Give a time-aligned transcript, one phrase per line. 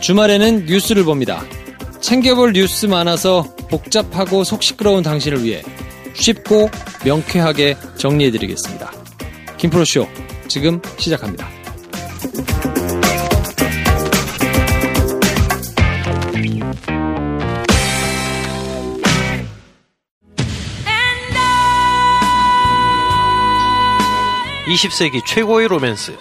[0.00, 1.42] 주말에는 뉴스를 봅니다.
[2.00, 5.62] 챙겨볼 뉴스 많아서 복잡하고 속 시끄러운 당신을 위해
[6.12, 6.68] 쉽고
[7.04, 8.92] 명쾌하게 정리해드리겠습니다.
[9.58, 10.08] 김프로쇼
[10.48, 11.61] 지금 시작합니다.
[24.72, 26.16] (20세기) 최고의 로맨스.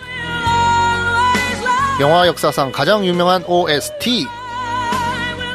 [2.02, 4.28] 영화 역사상 가장 유명한 OST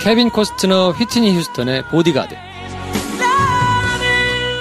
[0.00, 2.36] 케빈 코스트너 휘트니 휴스턴의 보디가드.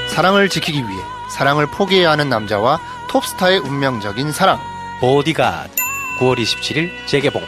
[0.09, 4.59] 사랑을 지키기 위해 사랑을 포기해야 하는 남자와 톱스타의 운명적인 사랑.
[4.99, 5.75] 보디가드.
[6.19, 7.41] 9월 27일 재개봉.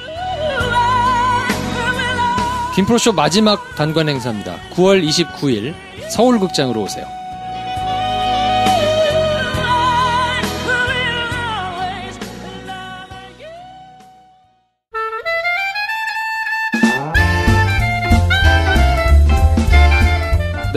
[2.75, 4.57] 김프로쇼 마지막 단관 행사입니다.
[4.73, 5.73] 9월 29일
[6.11, 7.16] 서울극장으로 오세요.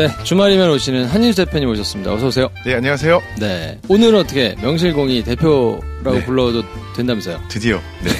[0.00, 2.14] 네, 주말이면 오시는 한인수 대표님 오셨습니다.
[2.14, 2.48] 어서 오세요.
[2.64, 3.20] 네, 안녕하세요.
[3.38, 6.24] 네, 오늘은 어떻게 명실공히 대표라고 네.
[6.24, 6.62] 불러도
[6.96, 7.38] 된다면서요?
[7.48, 8.10] 드디어 네.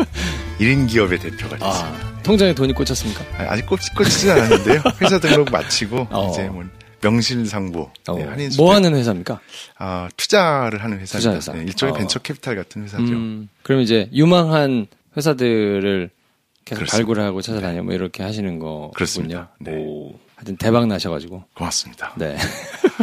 [0.64, 1.68] 1인 기업의 대표가 됐습니다.
[1.68, 3.22] 아, 통장에 돈이 꽂혔습니까?
[3.36, 4.82] 아, 직 꽂, 꽂히진 않았는데요.
[5.02, 6.30] 회사 등록 마치고 어.
[6.30, 6.64] 이제 뭐
[7.02, 9.42] 명실상부 어, 네, 한인수 뭐 하는 회사입니다.
[9.76, 11.18] 아, 투자를 하는 회사입니다.
[11.18, 11.52] 투자 회사.
[11.52, 11.98] 네, 일종의 어.
[11.98, 13.02] 벤처 캐피탈 같은 회사죠.
[13.02, 14.86] 음, 그럼 이제 유망한
[15.18, 16.08] 회사들을
[16.64, 16.96] 계속 그렇습니다.
[16.96, 18.92] 발굴하고 찾아다녀 뭐 이렇게 하시는 거군요.
[18.92, 19.50] 그렇습니다.
[19.58, 19.72] 네.
[19.76, 21.44] 오, 하여튼 대박 나셔가지고.
[21.54, 22.14] 고맙습니다.
[22.16, 22.34] 네.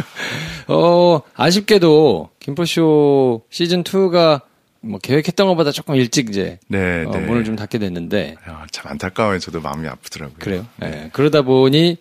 [0.66, 4.42] 어, 아쉽게도 김포쇼 시즌 2가
[4.80, 7.20] 뭐 계획했던 것보다 조금 일찍 이제 네, 어, 네.
[7.20, 9.38] 문을 좀 닫게 됐는데 야, 참 안타까워요.
[9.38, 10.36] 저도 마음이 아프더라고요.
[10.40, 10.66] 그래요.
[10.78, 11.10] 네.
[11.12, 11.96] 그러다 보니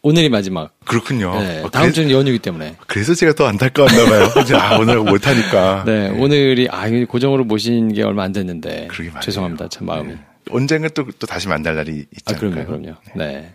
[0.00, 0.70] 오늘이 마지막.
[0.84, 1.38] 그렇군요.
[1.40, 2.76] 네, 어, 다음 그래, 주는 연휴이기 때문에.
[2.86, 4.28] 그래서 제가 더 안타까웠나 봐요.
[4.58, 5.84] 아, 오늘 못하니까.
[5.84, 8.88] 네, 오늘이 아 고정으로 모신 게 얼마 안 됐는데.
[9.22, 9.68] 죄송합니다.
[9.68, 10.12] 참 마음이.
[10.14, 10.18] 네.
[10.50, 12.38] 언젠가 또, 또 다시 만날 날이 있지 아?
[12.38, 12.94] 그럼요, 그럼요.
[13.14, 13.54] 네.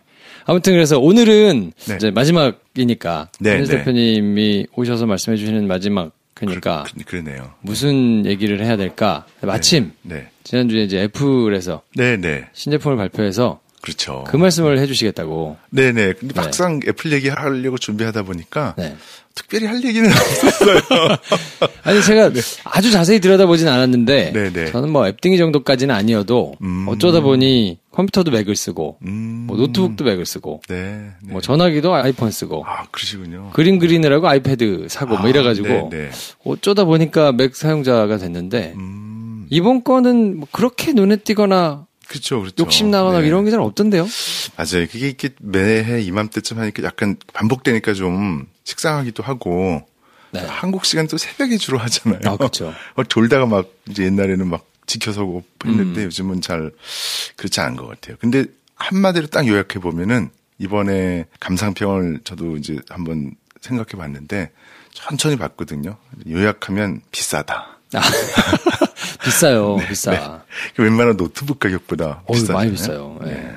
[0.49, 1.95] 아무튼 그래서 오늘은 네.
[1.95, 3.77] 이제 마지막이니까 네, 한수 네.
[3.77, 7.51] 대표님이 오셔서 말씀해 주시는 마지막이니까 그, 그러 네요.
[7.61, 9.27] 무슨 얘기를 해야 될까?
[9.41, 10.27] 마침 네.
[10.43, 12.47] 지난주에 이제 애플에서 네, 네.
[12.53, 14.23] 신제품을 발표해서 그렇죠.
[14.27, 15.57] 그 말씀을 해주시겠다고.
[15.69, 16.13] 네네.
[16.13, 16.41] 근데 네.
[16.41, 18.95] 막상 애플 얘기 하려고 준비하다 보니까 네.
[19.35, 20.79] 특별히 할 얘기는 없었어요.
[21.83, 22.31] 아니 제가
[22.65, 24.71] 아주 자세히 들여다보진 않았는데 네, 네.
[24.71, 26.87] 저는 뭐 앱등이 정도까지는 아니어도 음.
[26.89, 29.43] 어쩌다 보니 컴퓨터도 맥을 쓰고 음.
[29.45, 31.11] 뭐 노트북도 맥을 쓰고 네.
[31.21, 31.31] 네.
[31.33, 33.49] 뭐 전화기도 아이폰 쓰고 아, 그러시군요.
[33.53, 36.09] 그림 그리느라고 아이패드 사고 뭐 아, 이래가지고 네, 네.
[36.45, 39.47] 어쩌다 보니까 맥 사용자가 됐는데 음.
[39.49, 42.55] 이번 거는 뭐 그렇게 눈에 띄거나 그렇죠, 그렇죠.
[42.63, 43.27] 욕심 나거나 네.
[43.27, 44.07] 이런 게 잘 없던데요.
[44.55, 44.87] 맞아요.
[44.89, 49.81] 그게 이렇게 매해 이맘때쯤 하니까 약간 반복되니까 좀 식상하기도 하고
[50.31, 50.39] 네.
[50.47, 52.21] 한국 시간 또 새벽에 주로 하잖아요.
[52.25, 52.73] 아, 그렇죠.
[52.95, 55.69] 막 졸다가 막 이제 옛날에는 막 지켜서고 음.
[55.69, 56.71] 했는데 요즘은 잘
[57.37, 58.17] 그렇지 않은 것 같아요.
[58.19, 58.45] 근데
[58.75, 64.51] 한마디로 딱 요약해 보면은 이번에 감상평을 저도 이제 한번 생각해 봤는데
[64.91, 65.95] 천천히 봤거든요.
[66.27, 67.77] 요약하면 비싸다.
[67.93, 68.01] 아,
[69.23, 70.43] 비싸요, 비싸.
[70.77, 72.57] 웬만한 노트북 가격보다 비싸요.
[72.57, 73.19] 많이 비싸요.
[73.25, 73.55] 예.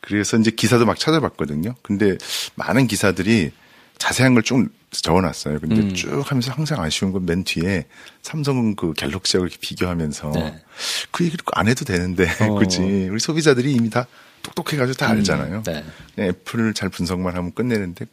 [0.00, 1.74] 그래서 이제 기사도 막 찾아봤거든요.
[1.82, 2.18] 근데
[2.56, 3.52] 많은 기사들이
[3.98, 4.68] 자세한 걸쭉
[5.02, 5.60] 적어놨어요.
[5.60, 5.94] 근데 음.
[5.94, 7.86] 쭉 하면서 항상 아쉬운 건 맨 뒤에
[8.22, 10.58] 삼성은 그 갤럭시하고 이렇게 비교하면서 네.
[11.10, 12.54] 그 얘기를 안 해도 되는데 어.
[12.58, 14.06] 굳이 우리 소비자들이 이미 다
[14.42, 15.62] 똑똑해가지고 다 알잖아요.
[15.64, 15.84] 네.
[16.14, 18.04] 그냥 애플을 잘 분석만 하면 끝내는데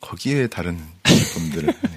[0.00, 1.90] 거기에 다른 제품들을 네.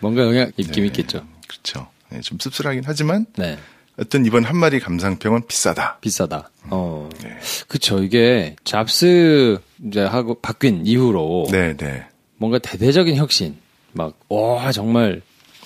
[0.00, 0.86] 뭔가 영향 있긴 네.
[0.88, 1.26] 있겠죠.
[1.48, 1.88] 그렇죠.
[2.10, 3.58] 네, 좀 씁쓸하긴 하지만 네.
[3.98, 5.98] 어떤 이번 한마디 감상평은 비싸다.
[6.00, 6.50] 비싸다.
[6.64, 7.08] 어.
[7.22, 7.38] 네.
[7.68, 8.02] 그쵸.
[8.02, 12.06] 이게 잡스 이제 하고 바뀐 이후로 네, 네.
[12.36, 13.56] 뭔가 대대적인 혁신,
[13.92, 15.22] 막, 와, 정말,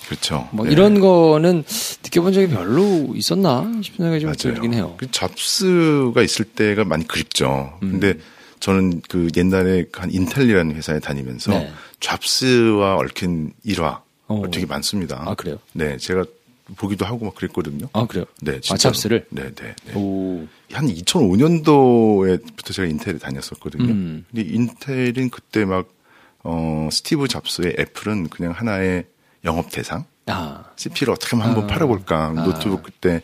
[0.06, 0.48] 그렇죠.
[0.52, 0.72] 뭐 네.
[0.72, 1.64] 이런 거는
[2.04, 4.54] 느껴본 적이 별로 있었나 싶은 생각이 좀 맞아요.
[4.54, 4.94] 들긴 해요.
[4.98, 7.76] 그 잡스가 있을 때가 많이 그립죠.
[7.82, 7.92] 음.
[7.92, 8.14] 근데
[8.60, 11.72] 저는 그 옛날에 한 인텔이라는 회사에 다니면서 네.
[12.00, 14.42] 잡스와 얽힌 일화 어.
[14.50, 15.22] 되게 많습니다.
[15.26, 15.58] 아, 그래요?
[15.72, 16.24] 네, 제가
[16.76, 17.88] 보기도 하고 막 그랬거든요.
[17.92, 18.24] 아, 그래요?
[18.40, 18.78] 네, 아, 진짜로.
[18.78, 19.26] 잡스를?
[19.30, 19.74] 네, 네.
[19.86, 19.94] 네.
[19.94, 20.46] 오.
[20.72, 23.84] 한 2005년도에부터 제가 인텔에 다녔었거든요.
[23.84, 24.24] 음.
[24.30, 25.88] 근데 인텔은 그때 막
[26.48, 29.04] 어, 스티브 잡스의 애플은 그냥 하나의
[29.44, 30.04] 영업 대상.
[30.26, 30.64] 아.
[30.76, 31.66] CPU를 어떻게 하면 한번 아.
[31.66, 32.26] 팔아볼까.
[32.36, 32.44] 아.
[32.44, 33.22] 노트북 그때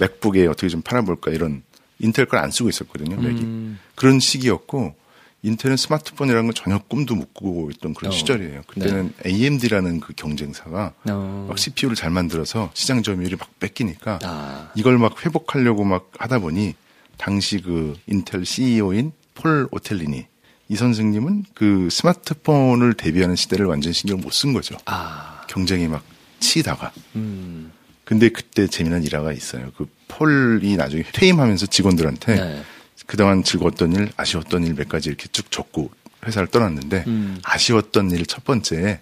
[0.00, 1.62] 맥북에 어떻게 좀 팔아볼까 이런
[2.00, 3.16] 인텔 걸 안 쓰고 있었거든요.
[3.16, 3.40] 맥이.
[3.42, 3.78] 음.
[3.94, 4.94] 그런 시기였고
[5.42, 8.14] 인텔은 스마트폰이라는 건 전혀 꿈도 못 꾸고 있던 그런 어.
[8.14, 8.62] 시절이에요.
[8.66, 11.46] 그때는 AMD라는 그 경쟁사가 어.
[11.48, 14.70] 막 CPU를 잘 만들어서 시장 점유율이 막 뺏기니까 아.
[14.74, 16.74] 이걸 막 회복하려고 막 하다 보니
[17.18, 20.26] 당시 그 인텔 CEO인 폴 오텔리니
[20.68, 24.76] 이 선생님은 그 스마트폰을 대비하는 시대를 완전히 신경 못 쓴 거죠.
[24.86, 26.02] 아, 경쟁이 막
[26.40, 26.92] 치다가.
[27.16, 27.70] 음,
[28.04, 29.70] 근데 그때 재미난 일화가 있어요.
[29.76, 32.62] 그 폴이 나중에 퇴임하면서 직원들한테 네.
[33.06, 35.90] 그동안 즐거웠던 일, 아쉬웠던 일 몇 가지 이렇게 쭉 적고
[36.26, 37.38] 회사를 떠났는데 음.
[37.44, 39.00] 아쉬웠던 일 첫 번째에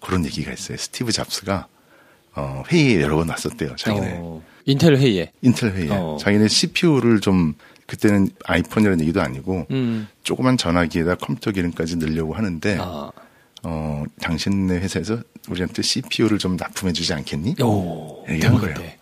[0.00, 0.76] 그런 얘기가 있어요.
[0.78, 1.66] 스티브 잡스가
[2.34, 3.74] 어, 회의에 여러 번 왔었대요.
[3.76, 5.32] 자기네 어, 인텔 회의에.
[5.42, 6.16] 인텔 회의에 어.
[6.20, 7.54] 자기네 CPU를 좀
[7.90, 13.10] 그때는 아이폰이라는 얘기도 아니고 음, 조그만 전화기에다 컴퓨터 기능까지 넣으려고 하는데 아,
[13.64, 17.56] 어, 당신네 회사에서 우리한테 CPU를 좀 납품해 주지 않겠니?
[17.62, 18.76] 오, 얘기한 거예요.
[18.76, 18.98] 네.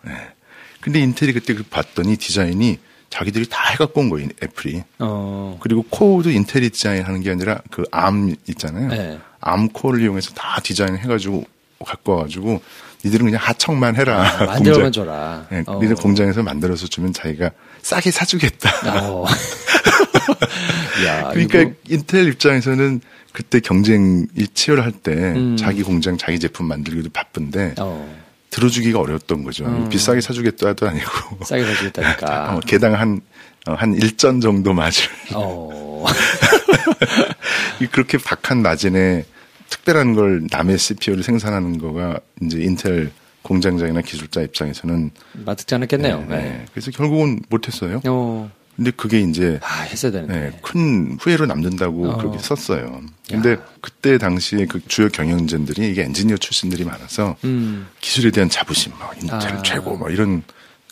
[0.81, 2.79] 근데 인텔이 그때 그 봤더니 디자인이
[3.11, 4.81] 자기들이 다 해갖고 온 거예요, 애플이.
[4.99, 8.87] 어, 그리고 코어도 인텔이 디자인하는 게 아니라 그 ARM 있잖아요.
[8.89, 9.19] 네.
[9.39, 11.43] ARM 코어를 이용해서 다 디자인 해가지고
[11.85, 12.61] 갖고 와가지고
[13.05, 14.21] 니들은 그냥 하청만 해라.
[14.39, 15.45] 아, 만들어만 줘라.
[15.51, 15.79] 네, 어.
[15.79, 18.69] 니들 공장에서 만들어서 주면 자기가 싸게 사주겠다.
[19.09, 19.25] 어.
[21.05, 23.01] 야, 그러니까 이거- 인텔 입장에서는
[23.33, 25.55] 그때 경쟁이 치열할 때 음.
[25.57, 28.17] 자기 공장 자기 제품 만들기도 바쁜데 어,
[28.49, 29.65] 들어주기가 어려웠던 거죠.
[29.65, 29.89] 음.
[29.89, 32.55] 비싸게 사주겠다도 아니고 싸게 사주겠다니까.
[32.57, 33.21] 어, 개당 한,
[33.67, 35.09] 어, 한 일전 정도 맞을.
[35.35, 36.05] 어,
[37.81, 39.25] 이 그렇게 박한 마진에
[39.69, 43.11] 특별한 걸 남의 CPU를 생산하는 거가 이제 인텔
[43.49, 46.19] 공장장이나 기술자 입장에서는 마뜩지 않았겠네요.
[46.19, 46.37] 네, 네.
[46.37, 46.65] 네.
[46.71, 47.99] 그래서 결국은 못했어요.
[48.07, 50.39] 어, 근데 그게 이제 아, 했어야 되는데.
[50.39, 52.17] 네, 큰 후회로 남는다고 어.
[52.17, 53.01] 그렇게 썼어요.
[53.27, 59.15] 근데 그때 당시에 그 주요 경영진들이 이게 엔지니어 출신들이 많아서 음, 기술에 대한 자부심, 막
[59.19, 59.61] 인텔 아.
[59.63, 60.43] 최고, 막 이런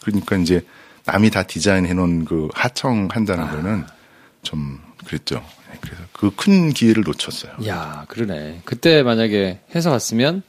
[0.03, 0.65] 그러니까 이제
[1.05, 3.51] 남이 다 디자인해 놓은 그 하청 한다는 아.
[3.51, 3.85] 거는
[4.41, 5.43] 좀 그랬죠.
[5.71, 7.53] 네, 그래서 그 큰 기회를 놓쳤어요.
[7.67, 8.61] 야, 그러네.
[8.65, 10.41] 그때 만약에 해서 갔으면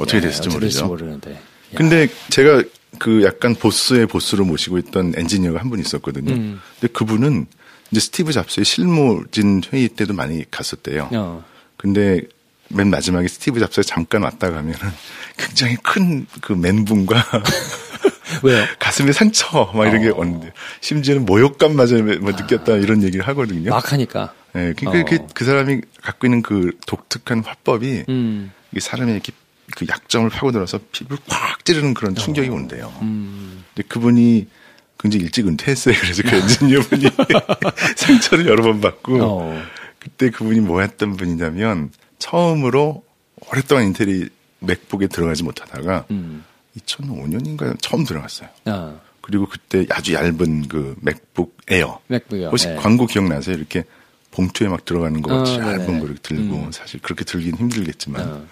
[0.00, 0.86] 어떻게 야, 됐을지 됐을지 모르죠.
[0.86, 1.32] 모르는데.
[1.34, 1.38] 야,
[1.76, 2.62] 근데 제가
[2.98, 6.32] 그 약간 보스의 보스로 모시고 있던 엔지니어가 한 분 있었거든요.
[6.32, 6.60] 음.
[6.80, 7.46] 근데 그분은
[7.90, 11.08] 이제 스티브 잡스의 실무진 회의 때도 많이 갔었대요.
[11.12, 11.44] 어,
[11.76, 12.20] 근데
[12.68, 14.78] 맨 마지막에 스티브 잡스가 잠깐 왔다 가면은
[15.36, 17.24] 굉장히 큰그 멘붕과
[18.42, 18.64] 왜요?
[18.78, 20.16] 가슴에 상처 막 이런 게 어.
[20.18, 23.70] 왔는데 심지어는 모욕감마저 뭐 느꼈다 이런 얘기를 하거든요.
[23.70, 24.34] 막 하니까.
[24.56, 25.04] 예, 그러니까 어.
[25.04, 29.32] 그, 그 사람이 갖고 있는 그 독특한 화법이 음, 사람의 이렇게
[29.76, 32.86] 그 약점을 파고들어서 피부를 꽉 찌르는 그런 충격이 온대요.
[32.86, 32.98] 어.
[33.02, 34.46] 음, 근데 그분이
[34.98, 35.94] 굉장히 일찍 은퇴했어요.
[35.98, 37.04] 그래서 그 엔지니어 분이
[37.96, 39.62] 상처를 여러 번 받고 어,
[39.98, 43.02] 그때 그분이 뭐 했던 분이냐면 처음으로
[43.50, 44.28] 오랫동안 인텔이
[44.60, 46.44] 맥북에 들어가지 못하다가 음,
[46.78, 48.48] 2005년인가 처음 들어갔어요.
[48.66, 52.00] 아, 그리고 그때 아주 얇은 그 맥북 에어.
[52.08, 52.48] 맥북이요.
[52.48, 52.76] 혹시 네.
[52.76, 53.56] 광고 기억나세요?
[53.56, 53.84] 이렇게
[54.32, 55.98] 봉투에 막 들어가는 거 같이 어, 얇은 네네.
[56.00, 56.72] 거 이렇게 들고 음.
[56.72, 58.46] 사실 그렇게 들긴 힘들겠지만 어.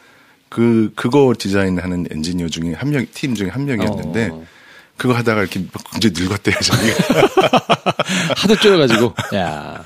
[0.48, 4.44] 그 그거 디자인하는 엔지니어 중에 한 명 팀 중에 한 명이었는데 어.
[4.96, 6.96] 그거 하다가 이렇게 막 굉장히 늙었대요 자기가.
[8.36, 9.14] 하도 쪼여가지고.
[9.34, 9.84] 야,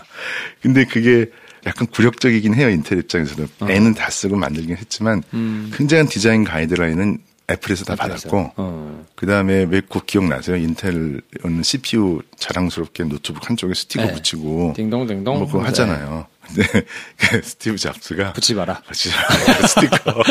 [0.63, 1.27] 근데 그게
[1.67, 5.23] 약간 굴욕적이긴 해요 인텔 입장에서도 애는 다 쓰고 만들긴 했지만 어.
[5.35, 5.71] 음.
[5.75, 7.19] 굉장한 디자인 가이드라인은
[7.51, 8.29] 애플에서 다 애플에서.
[8.29, 9.05] 받았고 어.
[9.15, 10.57] 그 다음에 맥북 기억나세요?
[10.57, 11.21] 인텔은
[11.63, 14.13] CPU 자랑스럽게 노트북 한쪽에 스티커 네.
[14.15, 15.39] 붙이고 딩동딩동.
[15.39, 15.65] 뭐 그거 네.
[15.67, 16.27] 하잖아요.
[16.55, 16.85] 근데
[17.17, 18.83] 그 스티브 잡스가 붙이지 마라.
[18.87, 20.23] 붙이지 마라 스티커.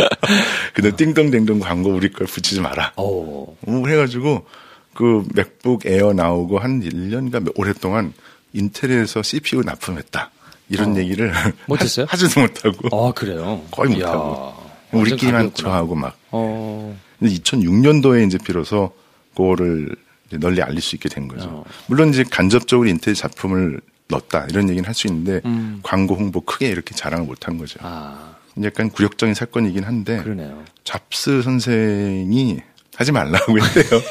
[0.73, 2.93] 근데 띵동댕동 광고 우리 걸 붙이지 마라.
[2.97, 3.55] 오.
[3.61, 4.45] 뭐 해가지고
[4.93, 8.13] 그 맥북 에어 나오고 한 1년인가 몇- 오랫동안
[8.53, 10.31] 인텔에서 CPU 납품했다.
[10.69, 10.97] 이런 어.
[10.99, 11.33] 얘기를
[11.67, 12.05] 못했어요?
[12.09, 13.63] 하, 지도 못하고 아, 그래요?
[13.71, 14.53] 거의 이야, 못하고
[14.91, 15.53] 우리끼리만.
[15.53, 18.91] 좋아하고 막 어, 근데 2006년도에 이제 비로소
[19.35, 19.95] 그거를
[20.39, 21.47] 널리 알릴 수 있게 된 거죠.
[21.49, 21.63] 어.
[21.87, 25.79] 물론 이제 간접적으로 인텔 작품을 넣었다 이런 얘기는 할 수 있는데 음.
[25.81, 27.79] 광고 홍보 크게 이렇게 자랑을 못한 거죠.
[27.81, 30.63] 아, 약간 굴욕적인 사건이긴 한데 그러네요.
[30.83, 32.59] 잡스 선생이
[32.95, 34.01] 하지 말라고 했대요.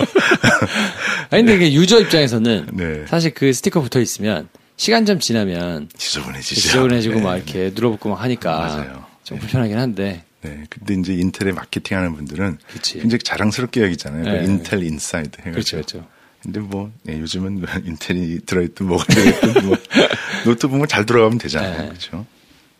[1.30, 3.04] 아니, 근데 이게 유저 입장에서는 네.
[3.06, 6.60] 사실 그 스티커 붙어 있으면 시간 좀 지나면 지저분해지죠.
[6.60, 7.20] 지저분해지고 네.
[7.20, 9.04] 막 이렇게 눌러붙고 막 하니까 맞아요.
[9.22, 9.40] 좀 네.
[9.42, 10.64] 불편하긴 한데 네.
[10.70, 12.98] 근데 이제 인텔의 마케팅하는 분들은 그치.
[12.98, 14.24] 굉장히 자랑스럽게 여기잖아요.
[14.24, 14.44] 그 네.
[14.44, 15.52] Intel Inside 해가지고.
[15.52, 16.06] 그렇죠, 그렇죠.
[16.42, 19.76] 근데 뭐 예, 요즘은 인텔이 들어있든 뭐가 들어있든 뭐
[20.46, 21.82] 노트북만 잘 돌아가면 되잖아요.
[21.82, 21.88] 네.
[21.88, 22.26] 그렇죠.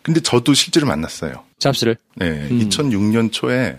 [0.02, 1.44] 근데 저도 실제로 만났어요.
[1.58, 2.68] 잡스를 네, 음.
[2.68, 3.78] 2006년 초에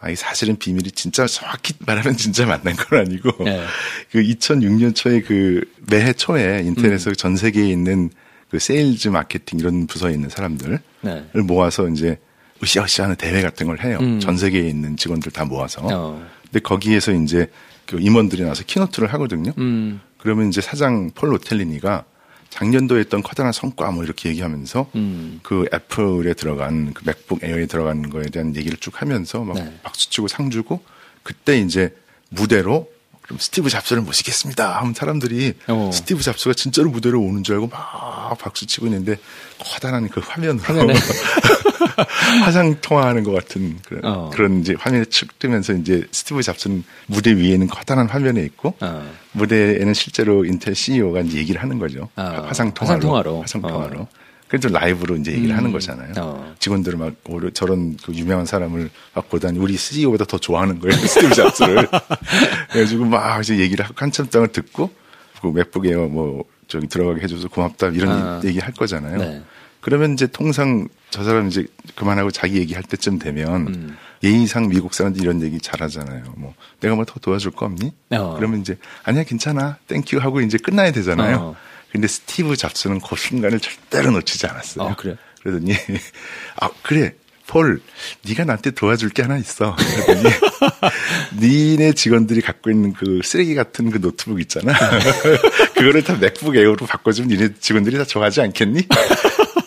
[0.00, 3.64] 아이 사실은 비밀이 진짜 정확히 말하면 진짜 만난 건 아니고 네.
[4.10, 6.68] 그 2006년 초에 그 매해 초에 음.
[6.68, 8.10] 인텔에서 전 세계에 있는
[8.50, 11.24] 그 세일즈 마케팅 이런 부서에 있는 사람들을 네.
[11.34, 12.18] 모아서 이제
[12.62, 13.98] 으쌰으쌰 하는 대회 같은 걸 해요.
[14.00, 14.18] 음.
[14.20, 15.82] 전 세계에 있는 직원들 다 모아서.
[15.84, 16.26] 어.
[16.44, 17.50] 근데 거기에서 이제
[17.88, 19.52] 그 임원들이 나와서 keynote를 하거든요.
[19.58, 20.00] 음.
[20.18, 22.04] 그러면 이제 사장 폴 오텔리니가
[22.50, 25.40] 작년도에 했던 커다란 성과 뭐 이렇게 얘기하면서 음.
[25.42, 29.80] 그 애플에 들어간 그 맥북 에어에 들어간 거에 대한 얘기를 쭉 하면서 막 네.
[29.82, 30.82] 박수 치고 상 주고
[31.22, 31.94] 그때 이제
[32.28, 32.90] 무대로
[33.22, 34.78] 그럼 스티브 잡스를 모시겠습니다.
[34.80, 35.90] 하면 사람들이 어.
[35.92, 39.18] 스티브 잡스가 진짜로 무대로 오는 줄 알고 막 박수 치고 있는데
[39.58, 40.64] 커다란 그 화면으로
[42.04, 42.42] 화면에.
[42.44, 44.30] 화상 통화하는 것 같은 그런, 어.
[44.30, 49.10] 그런 이제 화면에 축 뜨면서 이제 스티브 잡스는 무대 위에는 커다란 화면에 있고 어.
[49.32, 52.08] 무대에는 실제로 인텔 CEO가 이제 얘기를 하는 거죠.
[52.16, 52.94] 아, 화상 통화로.
[52.96, 53.40] 화상 통화로.
[53.42, 53.68] 화상 어.
[53.68, 54.08] 통화로.
[54.48, 55.56] 그래서 라이브로 이제 얘기를 음.
[55.58, 56.12] 하는 거잖아요.
[56.16, 56.54] 어.
[56.58, 57.12] 직원들을 막
[57.52, 60.96] 저런 그 유명한 사람을 막 보다니 우리 CEO보다 더 좋아하는 거예요.
[61.06, 61.86] 스티브 잡스를.
[62.70, 64.90] 그래가지고 막 이제 얘기를 한참 동안 듣고
[65.42, 68.40] 그 맥북에 뭐 저기 들어가게 해줘서 고맙다 이런 아.
[68.44, 69.18] 얘기 할 거잖아요.
[69.18, 69.42] 네.
[69.80, 73.96] 그러면 이제 통상 저 사람 이제 그만하고 자기 얘기할 때쯤 되면 음.
[74.22, 76.34] 예의상 미국 사람들 이런 얘기 잘하잖아요.
[76.36, 77.92] 뭐 내가 뭐 더 도와줄 거 없니?
[78.10, 78.34] 어.
[78.36, 81.36] 그러면 이제 아니야 괜찮아 thank you 하고 이제 끝나야 되잖아요.
[81.36, 81.56] 어.
[81.92, 84.88] 근데 스티브 잡스는 그 순간을 절대로 놓치지 않았어요.
[84.88, 85.16] 어, 그래요?
[85.42, 85.72] 그러더니
[86.60, 87.14] 아 그래
[87.46, 87.80] 폴
[88.26, 89.74] 네가 나한테 도와줄 게 하나 있어.
[89.76, 90.22] 그러더니
[91.40, 94.74] 니네 직원들이 갖고 있는 그 쓰레기 같은 그 노트북 있잖아.
[95.74, 98.82] 그거를 다 맥북 에어로 바꿔주면 니네 직원들이 다 좋아하지 않겠니?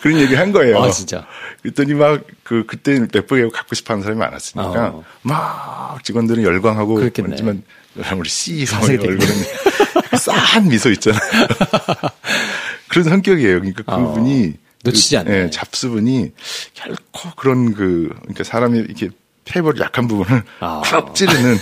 [0.02, 0.82] 그런 얘기를 한 거예요.
[0.82, 1.26] 아, 진짜?
[1.62, 2.20] 그랬더니 막
[2.52, 5.04] 그 그때 맥북 에어 갖고 싶어 하는 사람이 많았으니까 어.
[5.22, 7.30] 막 직원들은 열광하고 그랬겠네.
[7.30, 7.62] 하지만
[8.18, 9.34] 우리 CEO의 자세히 얼굴은
[10.18, 11.20] 싸한 미소 있잖아요.
[12.88, 13.60] 그런 성격이에요.
[13.60, 14.12] 그러니까 어.
[14.12, 14.52] 그분이
[14.84, 15.44] 놓치지 그, 않네.
[15.44, 16.32] 예, 잡스분이
[16.74, 19.08] 결코 그런 그 그러니까 사람이 이렇게
[19.46, 20.82] 페이버를 약한 부분을 아.
[20.84, 21.56] 쿡 찌르는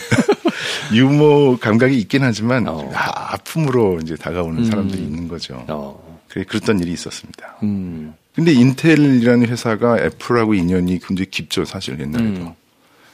[0.93, 2.91] 유머 감각이 있긴 하지만 어.
[2.95, 5.65] 아, 아픔으로 이제 다가오는 사람들이 있는 거죠.
[5.69, 6.21] 어.
[6.27, 7.59] 그래 그랬던 일이 있었습니다.
[7.63, 8.15] 음.
[8.41, 12.41] 근데 인텔이라는 회사가 애플하고 인연이 굉장히 깊죠, 사실 옛날에도.
[12.41, 12.55] 음.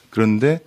[0.09, 0.61] 그런데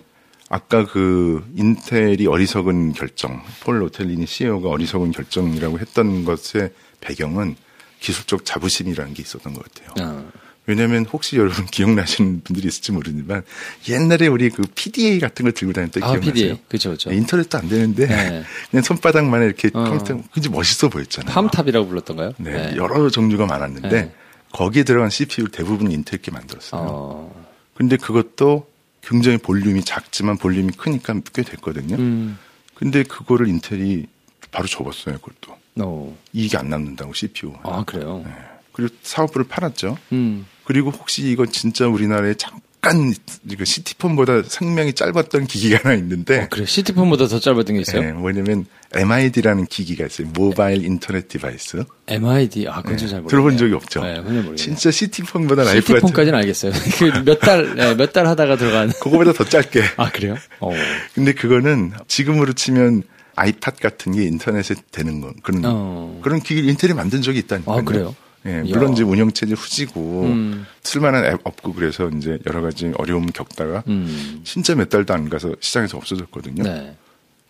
[0.50, 7.56] 아까 그 인텔이 어리석은 결정, 폴 로텔리니 CEO가 어리석은 결정이라고 했던 것의 배경은
[8.00, 10.06] 기술적 자부심이라는 게 있었던 것 같아요.
[10.06, 10.30] 어.
[10.66, 13.42] 왜냐하면 혹시 여러분 기억나시는 분들이 있을지 모르지만
[13.88, 16.32] 옛날에 우리 그 PDA 같은 걸 들고 다녔던 아, 기억나세요?
[16.34, 16.58] PDA.
[16.68, 17.08] 그쵸.
[17.08, 18.42] 네, 인터넷도 안 되는데 네.
[18.70, 19.84] 그냥 손바닥만에 이렇게 어.
[19.84, 21.32] 컴퓨터 굉장히 멋있어 보였잖아요.
[21.32, 22.32] 팜탑이라고 불렀던가요?
[22.36, 24.12] 네, 여러 종류가 많았는데 네.
[24.52, 26.86] 거기에 들어간 CPU 대부분 인텔게 만들었어요.
[26.88, 27.46] 어.
[27.74, 28.66] 근데 그것도
[29.02, 31.96] 굉장히 볼륨이 작지만 볼륨이 크니까 꽤 됐거든요.
[31.96, 32.38] 음.
[32.74, 34.06] 근데 그거를 인텔이
[34.50, 35.18] 바로 접었어요.
[35.18, 36.16] 그것도 어.
[36.32, 37.54] 이익이 안 남는다고 CPU.
[37.62, 38.22] 아, 그래요?
[38.24, 38.32] 네.
[38.72, 39.96] 그리고 사업부를 팔았죠.
[40.12, 40.46] 음.
[40.64, 42.34] 그리고 혹시 이거 진짜 우리나라에
[42.82, 43.14] 잠깐
[43.50, 46.64] 이거 시티폰보다 생명이 짧았던 기기가 하나 있는데 어, 그래.
[46.64, 48.00] 시티폰보다 더 짧았던 게 있어요?
[48.02, 50.28] 네, 뭐냐면 MID라는 기기가 있어요.
[50.34, 51.84] mobile internet device.
[52.06, 52.68] MID.
[52.68, 53.28] 아, 그건 네, 잘 모르겠네요.
[53.28, 54.02] 들어본 적이 없죠.
[54.02, 54.56] 네, 그건 모르겠네요.
[54.56, 56.72] 진짜 시티폰보다 life가 짧- 시티폰까지는 알겠어요.
[56.98, 58.90] 그몇 달, 네, 몇 달 하다가 들어간.
[58.92, 59.82] 그거보다 더 짧게.
[59.96, 60.36] 아, 그래요?
[60.60, 60.72] 어.
[61.14, 63.02] 근데 그거는 지금으로 치면
[63.36, 66.20] 아이팟 같은 게 인터넷에 되는 건 그런 어.
[66.22, 67.76] 그런 기기를 인텔이 만든 적이 있다니까요.
[67.78, 68.14] 아, 그래요?
[68.46, 68.62] 예.
[68.62, 70.66] 물론 이제 운영체제 후지고 음.
[70.82, 74.40] 쓸만한 앱 없고 그래서 이제 여러 가지 어려움 겪다가 음.
[74.44, 76.62] 진짜 몇 달도 안 가서 시장에서 없어졌거든요.
[76.62, 76.96] 네.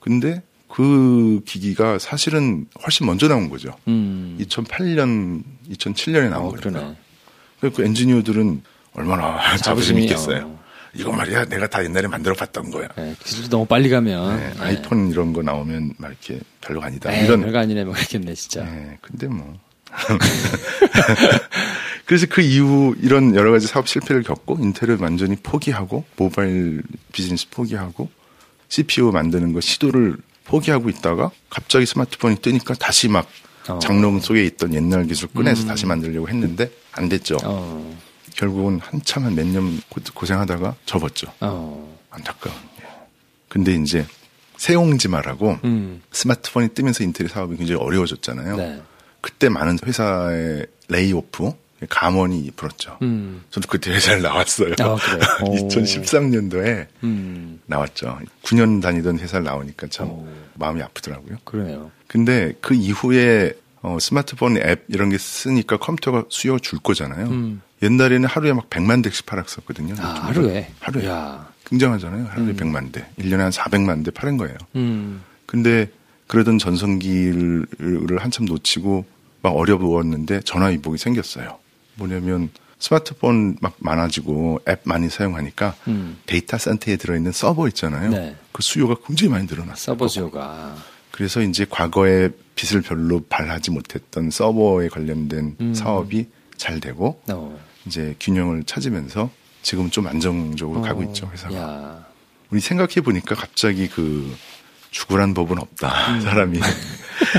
[0.00, 3.76] 근데 그 기기가 사실은 훨씬 먼저 나온 거죠.
[3.88, 4.36] 음.
[4.40, 6.94] 2008년, 2007년에 나온 어, 거니까.
[7.60, 8.62] 그그 엔지니어들은
[8.94, 10.46] 얼마나 자부심이 있겠어요.
[10.46, 10.60] 어.
[10.94, 12.88] 이거 말이야, 내가 다 옛날에 만들어 봤던 거야.
[12.96, 14.36] 네, 기술도 너무 빨리 가면.
[14.36, 17.10] 네, 아이폰 이런 거 나오면 막 이렇게 별로가 아니다.
[17.10, 17.42] 네, 이런.
[17.42, 18.64] 별거 아니네, 뭐, 그랬겠네, 진짜.
[18.64, 19.56] 네, 근데 뭐.
[22.06, 26.82] 그래서 그 이후 이런 여러 가지 사업 실패를 겪고 인텔을 완전히 포기하고 모바일
[27.12, 28.08] 비즈니스 포기하고
[28.68, 33.28] CPU 만드는 거 시도를 포기하고 있다가 갑자기 스마트폰이 뜨니까 다시 막
[33.68, 33.78] 어.
[33.78, 37.36] 장롱 속에 있던 옛날 기술 꺼내서 다시 만들려고 했는데 안 됐죠.
[37.44, 37.98] 어.
[38.34, 39.80] 결국은 한참 한 몇 년
[40.14, 41.32] 고생하다가 접었죠.
[41.40, 41.98] 어.
[42.10, 42.56] 안타까운.
[42.80, 42.84] 예.
[43.48, 44.06] 근데 이제
[44.56, 46.02] 세옹지마라고 음.
[46.10, 48.56] 스마트폰이 뜨면서 인텔 사업이 굉장히 어려워졌잖아요.
[48.56, 48.82] 네.
[49.20, 51.52] 그때 많은 회사의 레이오프,
[51.88, 52.98] 감원이 불었죠.
[53.02, 53.42] 음.
[53.50, 54.74] 저도 그때 회사를 나왔어요.
[54.80, 55.20] 아, 그래요?
[55.46, 55.68] 오.
[55.68, 57.60] 2013년도에 음.
[57.66, 58.18] 나왔죠.
[58.42, 60.28] 9년 다니던 회사를 나오니까 참 오.
[60.54, 61.38] 마음이 아프더라고요.
[61.44, 61.90] 그러네요.
[62.06, 67.26] 근데 그 이후에 어, 스마트폰 앱 이런 게 쓰니까 컴퓨터가 수요가 줄 거잖아요.
[67.28, 67.62] 음.
[67.82, 69.94] 옛날에는 하루에 막 100만 대씩 팔았었거든요.
[69.98, 70.26] 아.
[70.26, 70.70] 하루에?
[70.80, 71.06] 하루에.
[71.06, 71.48] 야.
[71.64, 72.26] 굉장하잖아요.
[72.26, 73.06] 하루에 100만 대.
[73.18, 74.56] 1년에 한 400만 대 파는 거예요.
[74.76, 75.22] 음.
[75.46, 75.90] 근데
[76.30, 77.66] 그러던 전성기를
[78.20, 79.04] 한참 놓치고
[79.42, 81.58] 막 어려웠는데 전화위복이 생겼어요.
[81.96, 86.18] 뭐냐면 스마트폰 막 많아지고 앱 많이 사용하니까 음.
[86.26, 88.10] 데이터 센터에 들어있는 서버 있잖아요.
[88.10, 88.36] 네.
[88.52, 89.74] 그 수요가 굉장히 많이 늘어났어요.
[89.74, 90.76] 서버 수요가.
[91.10, 95.74] 그래서 이제 과거에 빚을 별로 발하지 못했던 서버에 관련된 음.
[95.74, 97.58] 사업이 잘 되고 어.
[97.86, 99.30] 이제 균형을 찾으면서
[99.62, 101.56] 지금 좀 안정적으로 가고 있죠 회사가.
[101.56, 102.06] 야.
[102.50, 104.32] 우리 생각해 보니까 갑자기 그
[104.90, 106.20] 죽으란 법은 없다.
[106.20, 106.58] 사람이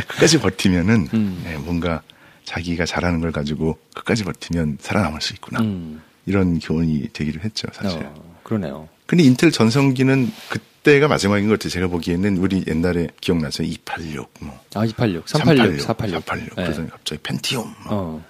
[0.08, 1.42] 끝까지 버티면은 음.
[1.44, 2.02] 네, 뭔가
[2.46, 5.62] 자기가 잘하는 걸 가지고 끝까지 버티면 살아남을 수 있구나.
[5.62, 6.02] 음.
[6.26, 8.00] 이런 교훈이 되기를 했죠, 사실.
[8.04, 8.88] 어, 그러네요.
[9.06, 11.70] 근데 인텔 전성기는 그때가 마지막인 것 같아요.
[11.70, 13.68] 제가 보기에는 우리 옛날에 기억나세요?
[13.68, 14.60] 286, 뭐.
[14.76, 16.26] 아, 286, 386, 486.
[16.26, 16.56] 486.
[16.56, 16.64] 네.
[16.64, 17.74] 그러더니 갑자기 펜티움.
[17.84, 17.94] 뭐.
[17.94, 18.26] 어,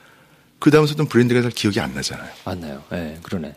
[0.59, 2.29] 그 다음 서던 브랜드가 잘 기억이 안 나잖아요.
[2.45, 2.83] 맞나요?
[2.91, 3.55] 예, 네, 그러네.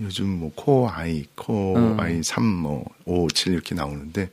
[0.00, 2.00] 요즘 뭐 코어 i, 코어 음.
[2.00, 4.30] i 3, 뭐 5, 7 이렇게 나오는데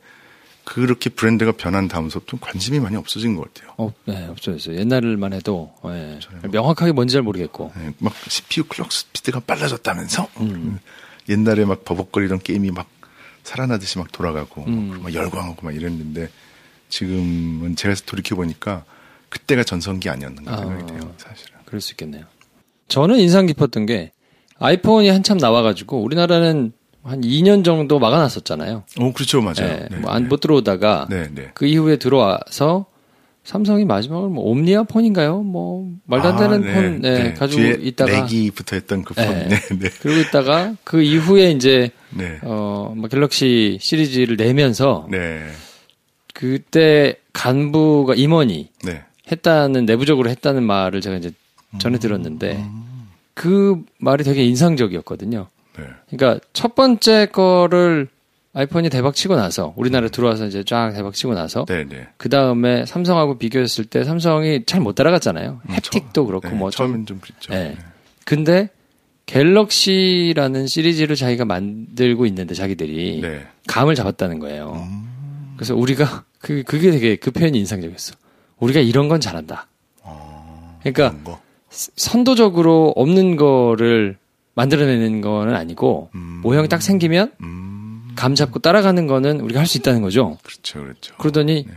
[0.63, 3.73] 그렇게 브랜드가 변한 다음서부터 관심이 많이 없어진 것 같아요.
[3.77, 4.77] 어, 네, 없어졌어요.
[4.77, 7.71] 옛날만 해도, 예, 명확하게 뭔지 잘 모르겠고.
[7.75, 10.79] 네, 막 CPU 클럭 스피드가 빨라졌다면서 음.
[11.29, 12.87] 옛날에 막 버벅거리던 게임이 막
[13.43, 15.01] 살아나듯이 막 돌아가고 음.
[15.03, 16.29] 막 열광하고 막 이랬는데
[16.89, 18.85] 지금은 제가 돌이켜 보니까
[19.29, 20.57] 그때가 전성기 아니었는가 아.
[20.57, 21.57] 생각이 돼요, 사실은.
[21.65, 22.25] 그럴 수 있겠네요.
[22.87, 24.11] 저는 인상 깊었던 게
[24.59, 26.71] 아이폰이 한참 나와가지고 우리나라는
[27.03, 28.83] 한 2년 정도 막아놨었잖아요.
[28.99, 29.55] 어, 그렇죠, 맞아요.
[29.61, 30.29] 예, 네, 뭐안 네.
[30.29, 31.51] 못 들어오다가 네, 네.
[31.53, 32.85] 그 이후에 들어와서
[33.43, 35.41] 삼성이 마지막으로 뭐 옴니아 폰인가요?
[35.41, 39.25] 뭐 말도 안 되는 아, 폰 네, 가지고 뒤에 있다가 렉이 붙어 있던 그 폰.
[39.25, 39.47] 네.
[39.49, 39.89] 네, 네.
[39.89, 42.39] 그러고 있다가 그 이후에 이제 네.
[42.43, 45.45] 어, 뭐 갤럭시 시리즈를 내면서 네.
[46.33, 49.01] 그때 간부가 임원이 네.
[49.29, 51.31] 했다는 내부적으로 했다는 말을 제가 이제
[51.79, 53.09] 전에 들었는데 음.
[53.33, 55.47] 그 말이 되게 인상적이었거든요.
[55.77, 55.85] 네.
[56.09, 58.07] 그러니까 첫 번째 거를
[58.55, 62.07] 아이폰이 대박 치고 나서 우리나라에 들어와서 이제 쫙 대박 치고 나서 네, 네.
[62.17, 65.61] 그 다음에 삼성하고 비교했을 때 삼성이 잘 못 따라갔잖아요.
[65.67, 66.85] 음, 햅틱도 그렇고 네, 뭐 좀.
[66.87, 67.53] 처음엔 좀 그랬죠.
[67.53, 67.75] 예.
[68.25, 68.69] 근데
[69.25, 73.47] 갤럭시라는 시리즈를 자기가 만들고 있는데 자기들이 네.
[73.67, 74.73] 감을 잡았다는 거예요.
[74.75, 75.53] 음.
[75.55, 78.15] 그래서 우리가 그 그게 되게 그 표현이 인상적이었어.
[78.59, 79.67] 우리가 이런 건 잘한다.
[80.01, 81.39] 어, 그러니까.
[81.69, 84.17] 선도적으로 없는 거를
[84.55, 86.39] 만들어내는 거는 아니고 음.
[86.43, 88.11] 모형이 딱 생기면 음.
[88.15, 90.37] 감 잡고 따라가는 거는 우리가 할 수 있다는 거죠.
[90.43, 91.15] 그렇죠, 그렇죠.
[91.17, 91.67] 그러더니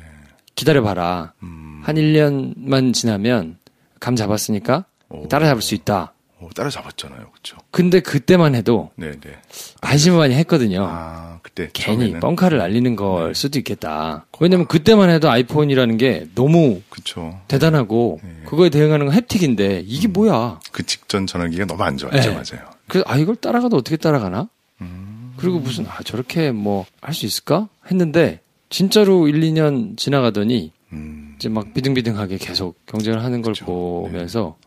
[0.55, 1.33] 기다려봐라.
[1.43, 1.81] 음.
[1.83, 3.57] 한 1년만 지나면
[4.01, 5.29] 감 잡았으니까 오.
[5.29, 6.13] 따라잡을 수 있다.
[6.39, 7.57] 어, 따라잡았잖아요, 그렇죠.
[7.71, 9.39] 근데 그때만 해도 네, 네.
[9.81, 10.87] 안심을 많이 했거든요.
[10.87, 12.13] 아, 그때 괜히 처음에는.
[12.15, 12.21] 네.
[12.21, 14.27] 뻥카를 날리는 걸 수도 있겠다.
[14.41, 17.41] 왜냐면 그때만 해도 아이폰이라는 게 너무 그렇죠.
[17.49, 18.43] 대단하고 네.
[18.45, 20.61] 그거에 대응하는 건 햅틱인데 이게 뭐야?
[20.73, 22.29] 그 직전 전화기가 너무 안 좋았죠, 네.
[22.29, 22.69] 맞아요.
[22.87, 24.49] 그래서 아 이걸 따라가도 어떻게 따라가나?
[24.83, 25.33] 음.
[25.39, 31.35] 그리고 무슨 아 저렇게 뭐 할 수 있을까 했는데 진짜로 1, 2년 지나가더니 음.
[31.37, 33.65] 이제 막 비등비등하게 계속 경쟁을 하는 걸 그렇죠.
[33.65, 34.59] 보면서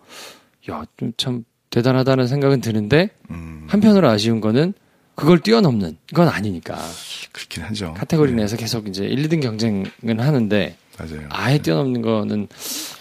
[0.69, 3.65] 야 좀 참 대단하다는 생각은 드는데 음.
[3.67, 4.73] 한편으로 아쉬운 거는
[5.15, 6.77] 그걸 뛰어넘는 건 아니니까
[7.31, 7.93] 그렇긴 하죠.
[7.97, 11.27] 카테고리 네, 내에서 계속 이제 1, 2등 경쟁은 하는데 맞아요.
[11.29, 12.47] 아예 뛰어넘는 거는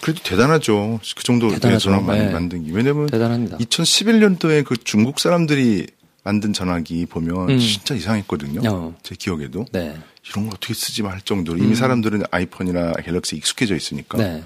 [0.01, 0.99] 그래도 대단하죠.
[1.15, 1.79] 그 정도 대단하죠.
[1.91, 2.29] 전화 만 네.
[2.31, 2.71] 만든 게.
[2.71, 3.57] 왜냐면 대단합니다.
[3.57, 5.87] 2011년도에 그 중국 사람들이
[6.23, 7.59] 만든 전화기 보면 음.
[7.59, 8.61] 진짜 이상했거든요.
[8.69, 8.95] 어.
[9.03, 9.65] 제 기억에도.
[9.71, 9.97] 네.
[10.29, 14.17] 이런 걸 어떻게 쓰지 말 정도로 이미 사람들은 아이폰이나 갤럭시 익숙해져 있으니까.
[14.17, 14.21] 음.
[14.21, 14.43] 네.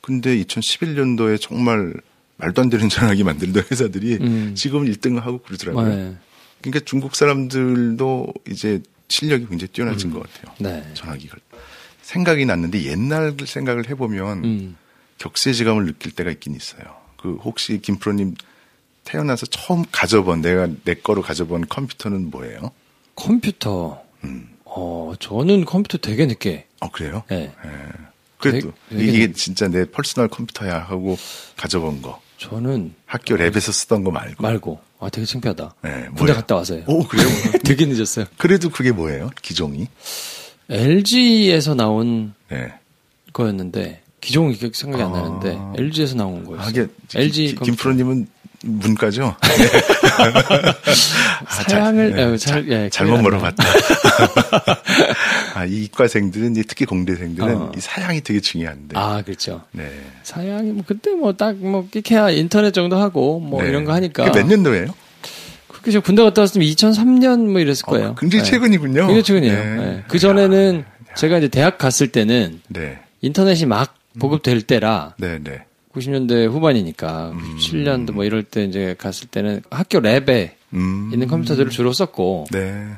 [0.00, 1.94] 근데 2011년도에 정말
[2.42, 4.54] 말도 안 되는 전화기 만들던 회사들이 음.
[4.56, 5.88] 지금 1등을 하고 그러더라고요.
[5.88, 6.16] 네.
[6.60, 10.54] 그러니까 중국 사람들도 이제 실력이 굉장히 뛰어나진 것 같아요.
[10.58, 10.84] 네.
[10.94, 11.36] 전화기가.
[12.02, 14.76] 생각이 났는데 옛날 생각을 해보면 음.
[15.18, 16.82] 격세지감을 느낄 때가 있긴 있어요.
[17.16, 18.34] 그 혹시 김프로님
[19.04, 22.72] 태어나서 처음 가져본 내가 내 거로 가져본 컴퓨터는 뭐예요?
[23.14, 24.02] 컴퓨터.
[24.24, 24.48] 음.
[24.64, 26.66] 어, 저는 컴퓨터 되게 늦게.
[26.80, 27.22] 어 그래요?
[27.30, 27.52] 네.
[28.38, 31.16] 그래도 되게- 이게 진짜 내 personal computer야 하고
[31.56, 34.42] 가져본 거 저는 학교 lab에서 쓰던 거 말고.
[34.42, 34.80] 말고.
[35.00, 35.74] 아, 되게 창피하다.
[35.82, 36.32] 네, 군대?
[36.32, 36.84] 갔다 와서요.
[36.86, 37.26] 오 그래요?
[37.64, 38.26] 되게 늦었어요.
[38.38, 39.30] 그래도 그게 뭐예요?
[39.42, 39.86] 기종이?
[40.68, 42.72] LG에서 나온 네.
[43.32, 45.20] 거였는데 기종이 기억- 생각이 안 아.
[45.22, 46.66] 나는데 LG에서 나온 거였어요.
[46.66, 47.56] 아, 이게 LG.
[47.56, 48.26] 김프로님은
[48.64, 49.36] 문과죠?
[51.48, 53.64] 사양을 네, 어, 잘, 예, 잘못 물어봤다.
[55.54, 57.72] 아, 이 이과생들은 특히 공대생들은 어.
[57.76, 58.98] 이 사양이 되게 중요한데.
[58.98, 59.62] 아, 그렇죠.
[59.72, 59.90] 네.
[60.22, 63.68] 사양이 뭐 그때 뭐 딱뭐 끼케야 인터넷 정도 하고 뭐 네.
[63.68, 64.94] 이런 거 하니까 그게 몇 년도예요?
[65.68, 68.08] 그렇게 저 군대 갔다 왔으면 2003년 뭐 이랬을 거예요.
[68.10, 68.50] 어, 굉장히 네.
[68.50, 69.06] 최근이군요.
[69.06, 69.54] 굉장히 최근이에요.
[69.54, 69.76] 네.
[69.76, 70.04] 네.
[70.08, 70.84] 그 전에는
[71.16, 72.98] 제가 이제 대학 갔을 때는 네.
[73.20, 75.64] 인터넷이 막 보급될 때라 네, 네.
[75.94, 77.56] 90년대 후반이니까 음.
[77.56, 81.10] 97년도 뭐 이럴 때 이제 갔을 때는 학교 랩에 음.
[81.12, 82.88] 있는 컴퓨터들을 주로 썼고 네.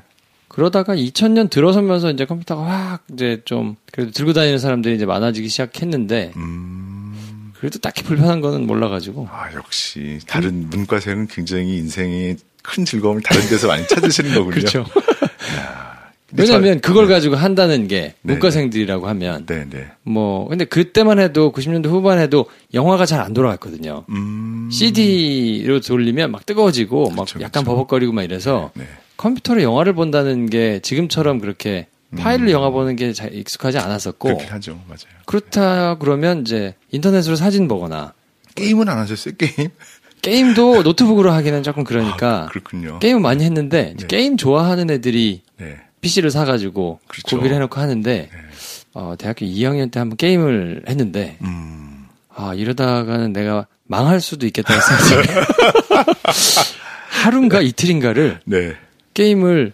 [0.49, 6.33] 그러다가 2000년 들어서면서 이제 컴퓨터가 확 이제 좀 그래도 들고 다니는 사람들이 이제 많아지기 시작했는데
[6.37, 7.53] 음.
[7.59, 13.67] 그래도 딱히 불편한 거는 몰라가지고 아, 역시 다른 문과생은 굉장히 인생의 큰 즐거움을 다른 데서
[13.69, 14.55] 많이 찾으시는 거군요.
[14.61, 14.85] 그렇죠.
[16.37, 19.87] 왜냐하면 저- 그걸 가지고 한다는 게 네, 문과생들이라고 하면 네, 네.
[20.03, 24.05] 뭐 근데 그때만 해도 90년대 후반에도 영화가 잘 안 돌아갔거든요.
[24.11, 24.69] 음.
[24.73, 27.71] CD로 돌리면 막 뜨거워지고 막 그렇죠, 약간 그렇죠.
[27.71, 28.85] 버벅거리고 막 이래서 네.
[29.17, 34.35] 컴퓨터로 영화를 본다는 게 지금처럼 그렇게 파일로 영화 보는 게 잘 익숙하지 않았었고 음.
[34.37, 34.73] 그렇긴 하죠.
[34.87, 35.15] 맞아요.
[35.27, 38.13] 그렇다 그러면 이제 인터넷으로 사진 보거나
[38.55, 39.35] 게임은 안 하셨어요?
[39.37, 39.71] 게임?
[40.23, 42.99] 게임도 노트북으로 하기는 조금 그러니까 아.
[42.99, 44.07] 게임은 많이 했는데 네.
[44.07, 45.77] 게임 좋아하는 애들이 네.
[46.05, 47.37] PC를 사가지고 그렇죠.
[47.37, 48.31] 구비를 해놓고 하는데
[48.93, 52.07] 어, 대학교 2학년 때 한번 게임을 했는데 음.
[52.35, 55.29] 아 이러다가는 내가 망할 수도 있겠다는 생각이
[57.11, 58.75] 하루인가 이틀인가를 네.
[59.15, 59.73] 게임을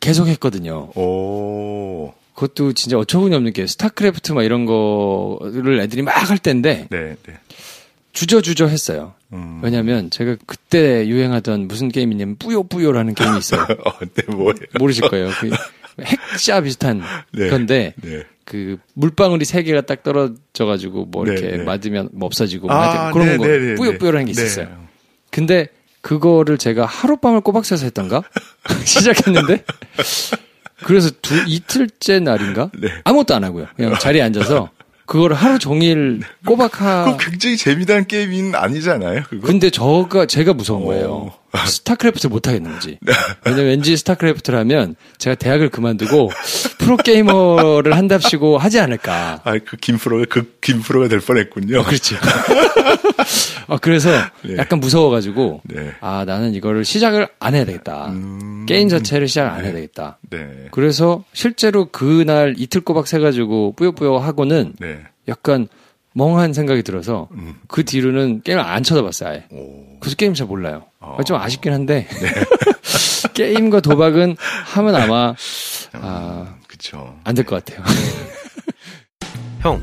[0.00, 0.90] 계속 했거든요.
[0.94, 2.12] 오.
[2.34, 7.34] 그것도 진짜 어처구니 없는 게 스타크래프트 막 이런 거를 애들이 막 할 때인데 네, 네.
[8.12, 9.14] 주저주저 했어요.
[9.32, 9.60] 음.
[9.62, 13.62] 왜냐면 제가 그때 유행하던 무슨 게임이냐면 뿌요뿌요라는 게임이 있어요.
[13.84, 14.54] 어, 네, 뭐예요?
[14.78, 15.30] 모르실 거예요.
[15.40, 15.50] 그
[16.02, 17.48] 핵샤 비슷한 네.
[17.50, 18.22] 건데 네.
[18.44, 21.62] 그 물방울이 세 개가 딱 떨어져 가지고 뭐 네, 이렇게 네.
[21.62, 24.42] 맞으면 뭐 없어지고 아, 하여튼 그런 네, 거 네, 네, 뿌요뿌요라는 게 네.
[24.42, 24.88] 있었어요.
[25.30, 25.68] 근데
[26.00, 28.22] 그거를 제가 하룻밤을 꼬박 새서 했던가
[28.84, 29.64] 시작했는데
[30.84, 32.88] 그래서 두 이틀째 날인가 네.
[33.04, 33.66] 아무것도 안 하고요.
[33.76, 34.70] 그냥 자리에 앉아서
[35.08, 37.04] 그거를 하루 종일 꼬박 하.
[37.06, 39.46] 그거 굉장히 재미난 게임은 아니잖아요, 그거?
[39.46, 40.86] 근데 저가 제가 무서운 어.
[40.86, 41.32] 거예요.
[41.56, 42.98] 스타크래프트를 못 하겠는지.
[43.44, 46.30] 왜냐면 왠지 스타크래프트를 하면 제가 대학을 그만두고
[46.78, 49.40] 프로게이머를 한답시고 하지 않을까.
[49.44, 51.80] 아, 그 김 프로가 그 김 프로가 될 뻔했군요.
[51.80, 52.16] 어, 그렇지.
[53.66, 54.10] 아, 그래서
[54.42, 54.56] 네.
[54.56, 55.92] 약간 무서워가지고, 네.
[56.00, 58.08] 아, 나는 이거를 시작을 안 해야 되겠다.
[58.08, 58.64] 음.
[58.66, 60.18] 게임 자체를 시작을 안 해야 되겠다.
[60.30, 60.68] 네.
[60.70, 65.00] 그래서 실제로 그날 이틀 꼬박 새가지고 뿌요뿌요 하고는 네.
[65.28, 65.68] 약간
[66.14, 67.54] 멍한 생각이 들어서 음.
[67.68, 69.44] 그 뒤로는 게임을 안 쳐다봤어요, 아예.
[69.50, 69.98] 오.
[70.00, 70.84] 그래서 게임 잘 몰라요.
[71.00, 71.18] 어.
[71.24, 72.06] 좀 아쉽긴 한데
[73.34, 74.36] 게임과 도박은
[74.74, 75.34] 하면 아마
[75.92, 77.16] 아, 그쵸.
[77.24, 77.84] 안될 것 같아요.
[79.60, 79.82] 형,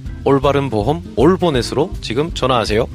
[0.23, 2.87] 올바른 보험 올보넷으로 지금 전화하세요.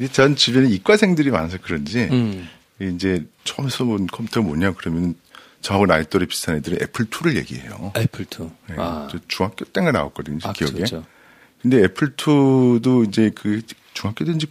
[0.00, 2.48] 이전 주변에 이과생들이 많아서 그런지 음.
[2.80, 5.14] 이제 처음 써본 컴퓨터가 뭐냐 그러면
[5.60, 7.92] 저하고 나이 또래 비슷한 애들이 애플 2를 얘기해요.
[7.96, 8.50] 애플 2.
[8.68, 9.06] 네, 아.
[9.10, 10.72] 저 중학교 때가 나왔거든요, 제 아, 기억에.
[10.72, 11.04] 그쵸.
[11.60, 13.62] 근데 애플 2도 이제 그
[13.94, 14.48] 중학교 때인지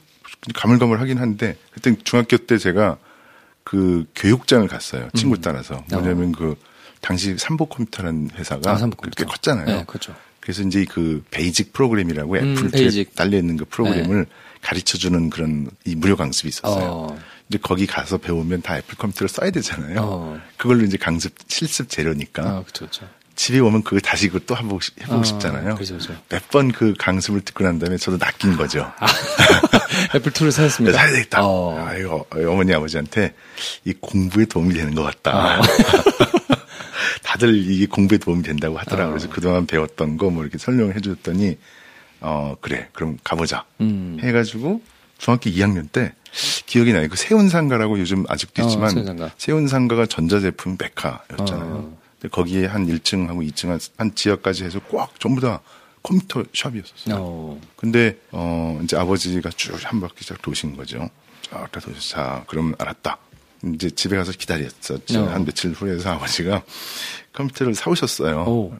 [0.55, 2.97] 가물가물하긴 한데 그때 중학교 때 제가
[3.65, 5.10] 그 교육장을 갔어요.
[5.13, 5.84] 친구 따라서.
[5.91, 6.55] 뭐냐면 그
[7.01, 9.34] 당시 삼보 컴퓨터라는 회사가 아, 삼보 그렇게 컴퓨터.
[9.34, 9.65] 컸잖아요.
[9.79, 10.15] 네, 그렇죠.
[10.41, 12.95] 그래서 이제 그 BASIC 프로그램이라고 음, 애플 BASIC.
[13.08, 13.12] 네.
[13.12, 14.25] 에 달려 있는 그 프로그램을
[14.62, 16.84] 가르쳐 주는 그런 이 무료 강습이 있었어요.
[16.86, 17.19] 어.
[17.49, 19.99] 이제 거기 가서 배우면 다 애플 컴퓨터를 써야 되잖아요.
[20.01, 20.39] 어.
[20.58, 23.08] 그걸로 이제 강습 실습 재료니까 아, 그쵸, 그쵸.
[23.36, 25.75] 집에 오면 그거 다시 그거 또 한번 해보고 어, 싶잖아요.
[26.30, 28.91] 몇 번 그 강습을 듣고 난 다음에 저도 낚인 거죠.
[30.15, 30.97] 애플 2를 사였습니다.
[30.97, 31.39] 사야 되겠다.
[31.45, 31.77] 어.
[31.80, 33.34] 아, 이거 어머니 아버지한테
[33.86, 35.60] 이 공부에 도움이 되는 것 같다.
[35.60, 35.62] 어.
[37.32, 39.04] 다들 이게 공부에 도움이 된다고 하더라.
[39.06, 39.08] 어.
[39.08, 41.58] 고 그래서 그동안 배웠던 거 뭐 이렇게 설명을 해줬더니
[42.20, 43.65] 어 그래 그럼 가보자.
[43.80, 44.17] 음.
[44.22, 44.82] 해가지고
[45.17, 46.13] 중학교 2학년 때
[46.65, 47.08] 기억이 나요.
[47.10, 49.32] 그 세운상가라고 요즘 아직도 어, 있지만 세운상가.
[49.38, 51.74] 세운상가가 전자제품 메카였잖아요.
[51.74, 51.98] 어.
[52.20, 55.62] 근데 거기에 한 1층하고 2층 한, 한 지하까지 해서 꽉 전부 다
[56.04, 57.15] 컴퓨터 shop이었었어요.
[57.17, 57.62] 어.
[57.78, 61.10] 근데 어 이제 아버지가 쭉 한 바퀴 쫙 도신 거죠.
[61.50, 63.17] 쫙 도셔서 자 그럼 알았다.
[63.74, 65.21] 이제 집에 가서 기다렸었죠.
[65.21, 65.30] 어.
[65.30, 66.63] 한 며칠 후에서 아버지가
[67.34, 68.43] 컴퓨터를 사오셨어요.
[68.47, 68.74] 오.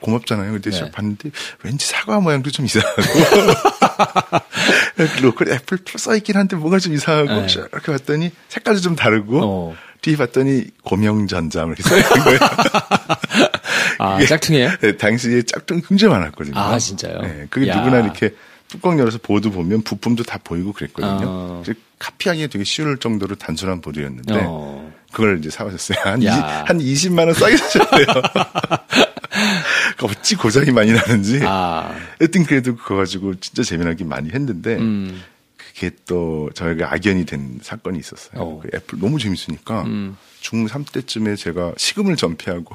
[0.00, 0.52] 고맙잖아요.
[0.52, 0.78] 근데 네.
[0.78, 1.30] 저 봤는데
[1.62, 3.02] 왠지 사과 모양도 좀 이상하고
[5.22, 7.52] 로고 애플 써있긴 한데 뭐가 좀 이상하고 네.
[7.52, 9.76] 이렇게 봤더니 색깔도 좀 다르고 어.
[10.02, 12.38] 뒤에 봤더니 고명전자 이렇게 써있는 거예요.
[13.98, 14.76] 아, 짝퉁이에요?
[14.80, 16.58] 네, 당시에 짝퉁 굉장히 많았거든요.
[16.58, 17.20] 아, 진짜요?
[17.22, 17.76] 네, 그게 야.
[17.76, 18.34] 누구나 이렇게
[18.68, 21.20] 뚜껑 열어서 보드 보면 부품도 다 보이고 그랬거든요.
[21.24, 21.62] 어.
[21.64, 24.92] 그래서 카피하기 되게 쉬울 정도로 단순한 보드였는데 어.
[25.12, 25.98] 그걸 이제 사오셨어요.
[26.02, 26.64] 한, 이, 야.
[26.66, 28.06] 한 20만 원 싸게 사셨대요.
[30.02, 31.40] 어찌 고장이 많이 나는지.
[31.44, 31.94] 아.
[32.18, 35.22] 하여튼 그래도 그거 가지고 진짜 재미나게 많이 했는데 음.
[35.56, 38.42] 그게 또 저희가 악연이 된 사건이 있었어요.
[38.42, 38.60] 어.
[38.62, 40.16] 그 애플 너무 재밌으니까 음.
[40.42, 42.74] 중3 때쯤에 제가 식음을 전폐하고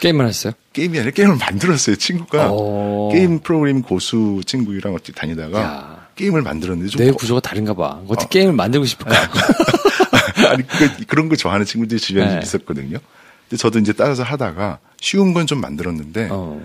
[0.00, 0.52] 게임을 했어요?
[0.72, 1.96] 게임이 아니라 게임을 만들었어요.
[1.96, 3.10] 친구가 오.
[3.12, 6.06] 게임 프로그래밍 고수 친구랑 어떻게 다니다가 야.
[6.16, 8.00] 게임을 만들었는데 좀내 거- 구조가 다른가 봐.
[8.08, 9.10] 어떻게 게임을 만들고 싶을까?
[10.50, 12.32] 아니 그, 그런 거 좋아하는 친구들이 주변에 네.
[12.34, 12.98] 좀 있었거든요.
[13.48, 16.60] 근데 저도 이제 따라서 하다가 쉬운 건 좀 만들었는데 어.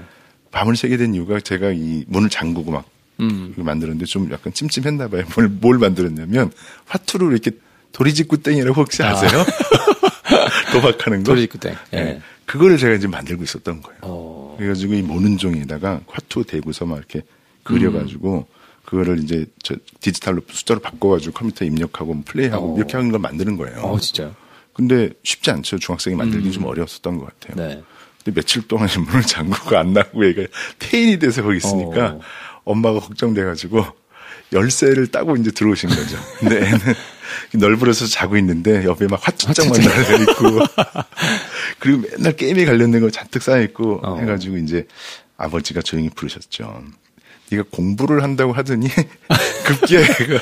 [0.51, 2.85] 밤을 새게 된 이유가 제가 이 문을 잠그고 막
[3.19, 3.53] 음.
[3.57, 5.23] 만들었는데 좀 약간 찜찜했나 봐요.
[5.35, 6.51] 뭘, 뭘 만들었냐면
[6.85, 7.51] 화투를 이렇게
[7.91, 9.31] 도리지구 땡이라고 혹시 아세요?
[10.71, 11.31] 도박하는 거?
[11.31, 11.75] 도리지구 땡.
[11.93, 11.97] 예.
[11.97, 12.21] 네.
[12.45, 13.99] 그거를 제가 이제 만들고 있었던 거예요.
[14.03, 14.55] 어.
[14.57, 17.21] 그래가지고 이 모는 종이에다가 화투 대고서 막 이렇게
[17.63, 18.47] 그려가지고
[18.85, 22.77] 그거를 이제 저 디지털로 숫자로 바꿔가지고 컴퓨터에 입력하고 뭐 플레이하고 어.
[22.77, 23.79] 이렇게 하는 걸 만드는 거예요.
[23.79, 24.35] 어, 진짜요?
[24.73, 25.79] 근데 쉽지 않죠.
[25.79, 27.67] 중학생이 만들기 좀 어려웠었던 것 같아요.
[27.67, 27.81] 네.
[28.23, 30.43] 근데 며칠 동안 문을 잠그고 안 나고 얘가
[30.79, 32.19] 폐인이 돼서 거기 있으니까 어.
[32.65, 33.85] 엄마가 걱정돼가지고
[34.53, 36.17] 열쇠를 따고 이제 들어오신 거죠.
[36.39, 36.79] 근데 애는
[37.53, 40.59] 널브러서 자고 있는데 옆에 막 화초장만 달려있고
[41.79, 44.17] 그리고 맨날 게임에 관련된 거 잔뜩 쌓여 있고 어.
[44.17, 44.87] 해가지고 이제
[45.37, 46.83] 아버지가 조용히 부르셨죠.
[47.51, 48.87] 네가 공부를 한다고 하더니
[49.65, 50.39] 급기야 얘가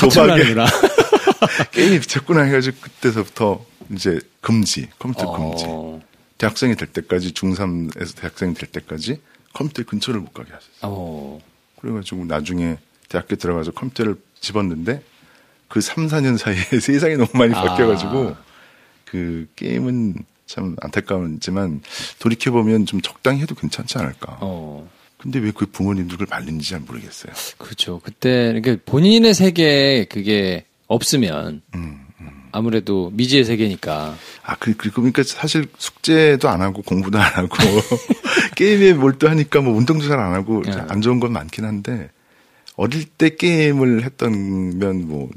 [0.00, 0.54] 도박에.
[1.72, 5.64] 게임이 미쳤구나 해가지고 그때서부터 이제 금지, 컴퓨터 금지.
[5.68, 6.00] 어.
[6.38, 9.20] 대학생이 될 때까지 중3에서 대학생이 될 때까지
[9.52, 10.80] 컴퓨터 근처를 못 가게 하셨어요.
[10.82, 11.40] 어.
[11.80, 15.02] 그래가지고 나중에 대학교 들어가서 컴퓨터를 집었는데
[15.72, 17.62] 그 3, 4년 사이에 세상이 너무 많이 아.
[17.62, 18.36] 바뀌어가지고
[19.06, 21.80] 그 게임은 참 안타까웠지만
[22.18, 24.36] 돌이켜보면 좀 적당히 해도 괜찮지 않을까.
[24.42, 24.86] 어.
[25.16, 27.32] 근데 왜 그 부모님들 그걸 말리는지 잘 모르겠어요.
[27.56, 28.00] 그렇죠.
[28.04, 32.06] 그때 그러니까 본인의 세계에 그게 없으면 음,
[32.50, 34.14] 아무래도 미지의 세계니까.
[34.42, 37.56] 아, 그, 그, 그러니까 사실 숙제도 안 하고 공부도 안 하고
[38.56, 40.72] 게임에 몰두하니까 뭐 운동도 잘 안 하고 예.
[40.88, 42.10] 안 좋은 건 많긴 한데
[42.76, 45.30] 어릴 때 게임을 했던 면 뭐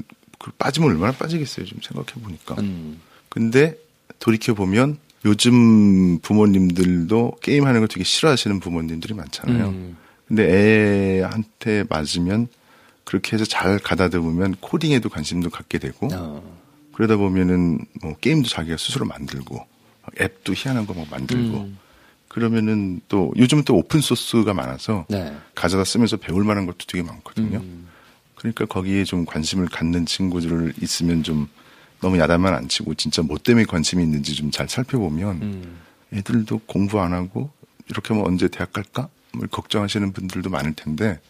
[0.46, 1.66] 그 빠지면 얼마나 빠지겠어요.
[1.66, 2.54] 좀 생각해 보니까.
[2.60, 3.00] 음.
[3.28, 3.76] 근데
[4.20, 9.66] 돌이켜 보면 요즘 부모님들도 게임하는 걸 되게 싫어하시는 부모님들이 많잖아요.
[9.70, 9.96] 음.
[10.28, 12.46] 근데 애한테 맞으면
[13.02, 16.58] 그렇게 해서 잘 가다듬으면 코딩에도 관심도 갖게 되고 어.
[16.92, 19.66] 그러다 보면은 뭐 게임도 자기가 스스로 만들고
[20.20, 21.78] 앱도 희한한 거 막 만들고 음.
[22.28, 25.36] 그러면은 또 요즘 또 오픈 소스가 많아서 네.
[25.56, 27.58] 가져다 쓰면서 배울 만한 것도 되게 많거든요.
[27.58, 27.88] 음.
[28.52, 31.48] 그러니까 거기에 좀 관심을 갖는 친구들 있으면 좀
[32.00, 35.78] 너무 야단만 안 치고 진짜 뭐 때문에 관심이 있는지 좀 잘 살펴보면 음.
[36.12, 37.50] 애들도 공부 안 하고
[37.88, 39.08] 이렇게 하면 언제 대학 갈까?
[39.32, 41.20] 뭐 걱정하시는 분들도 많을 텐데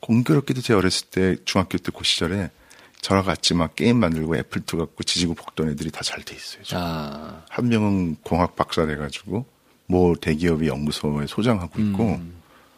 [0.00, 2.50] 공교롭게도 제 어렸을 때 중학교 때 그 시절에
[3.02, 6.62] 저랑 같이 막 게임 만들고 애플2 갖고 지지고 볶던 애들이 다 잘 돼 있어요.
[6.74, 7.42] 아.
[7.48, 9.46] 한 명은 공학 박사 돼가지고
[9.86, 12.34] 뭐 대기업의 연구소에 소장하고 있고 음.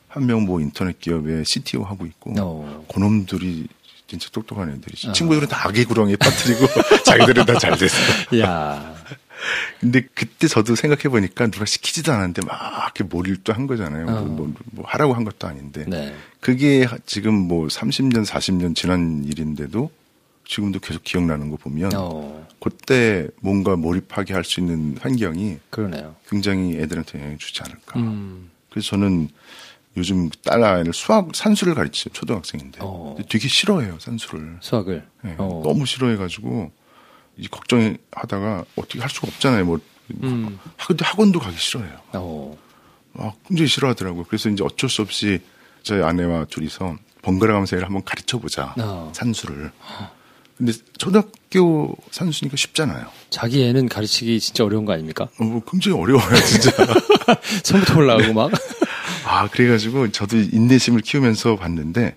[0.08, 2.86] 한명 뭐 인터넷 기업의 CTO 하고 있고 어.
[2.92, 3.66] 그놈들이
[4.18, 5.12] 진짜 똑똑한 애들이지.
[5.12, 6.66] 친구들은 다 아기 구렁이에 빠뜨리고
[7.04, 7.96] 자기들은 다 잘 됐어.
[8.40, 8.94] 야.
[9.80, 14.06] 근데 그때 저도 생각해 보니까 누가 시키지도 않았는데 막 이렇게 몰입도 한 거잖아요.
[14.06, 14.20] 어.
[14.22, 15.84] 뭐, 뭐 하라고 한 것도 아닌데.
[15.88, 16.14] 네.
[16.40, 19.90] 그게 지금 뭐 30년, 40년 지난 일인데도
[20.46, 22.46] 지금도 계속 기억나는 거 보면 어.
[22.60, 26.14] 그때 뭔가 몰입하게 할 수 있는 환경이 그러네요.
[26.28, 27.98] 굉장히 애들한테 영향을 주지 않을까.
[27.98, 28.50] 음.
[28.70, 29.28] 그래서 저는
[29.96, 33.16] 요즘 딸 아이를 수학 산수를 가르치죠 초등학생인데 어.
[33.28, 35.06] 되게 싫어해요 산수를 수학을.
[35.22, 35.60] 네, 어.
[35.64, 36.72] 너무 싫어해가지고
[37.36, 39.78] 이 걱정하다가 어떻게 할 수가 없잖아요 뭐
[40.22, 40.58] 음.
[40.86, 42.56] 근데 학원도 가기 싫어해요 어.
[43.12, 45.40] 막 굉장히 싫어하더라고요 그래서 이제 어쩔 수 없이
[45.82, 49.12] 저희 아내와 둘이서 번갈아 가면서 애를 한번 가르쳐 보자 어.
[49.14, 49.72] 산수를
[50.56, 55.28] 근데 초등학교 산수니까 쉽잖아요 자기 애는 가르치기 진짜 어려운 거 아닙니까?
[55.38, 56.70] 어, 굉장히 어려워요 진짜
[57.64, 58.50] 손부터 올라가고 막.
[59.32, 62.16] 아, 그래가지고 저도 인내심을 키우면서 봤는데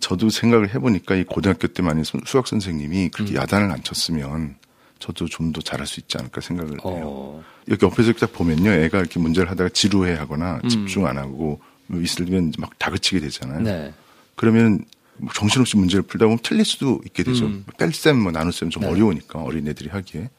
[0.00, 3.10] 저도 생각을 해보니까 이 고등학교 때만 이 수- 수학 선생님이 음.
[3.10, 4.56] 그렇게 야단을 안 쳤으면
[4.98, 6.78] 저도 좀 더 잘할 수 있지 않을까 생각을 해요.
[6.84, 7.44] 어.
[7.70, 8.70] 여기 옆에서 딱 보면요.
[8.70, 10.68] 애가 이렇게 문제를 하다가 지루해 하거나 음.
[10.68, 13.60] 집중 안 하고 뭐 있으면 막 다그치게 되잖아요.
[13.60, 13.94] 네.
[14.34, 14.84] 그러면
[15.16, 17.46] 뭐 정신없이 문제를 풀다 보면 틀릴 수도 있게 되죠.
[17.46, 17.64] 음.
[17.78, 18.88] 뺄셈, 뭐 나눗셈 좀 네.
[18.88, 20.30] 어려우니까 어린애들이 하기에.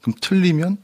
[0.00, 0.78] 그럼 틀리면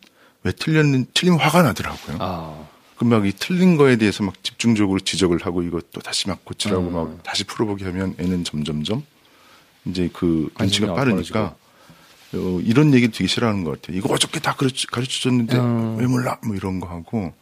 [0.44, 2.16] 왜 틀렸는, 틀리면 화가 나더라고요.
[2.20, 2.66] 아.
[3.02, 6.92] 그럼 막 이 틀린 거에 대해서 막 집중적으로 지적을 하고 또 다시 막 고치라고 음.
[6.92, 9.02] 막 다시 풀어보게 하면 애는 점점점
[9.86, 11.56] 이제 그 눈치가 빠르니까
[12.34, 13.98] 어, 이런 얘기 되게 싫어하는 것 같아요.
[13.98, 15.96] 이거 어저께 다 가르쳐, 가르쳐줬는데 음.
[15.98, 16.38] 왜 몰라?
[16.46, 17.34] 뭐 이런 거 하고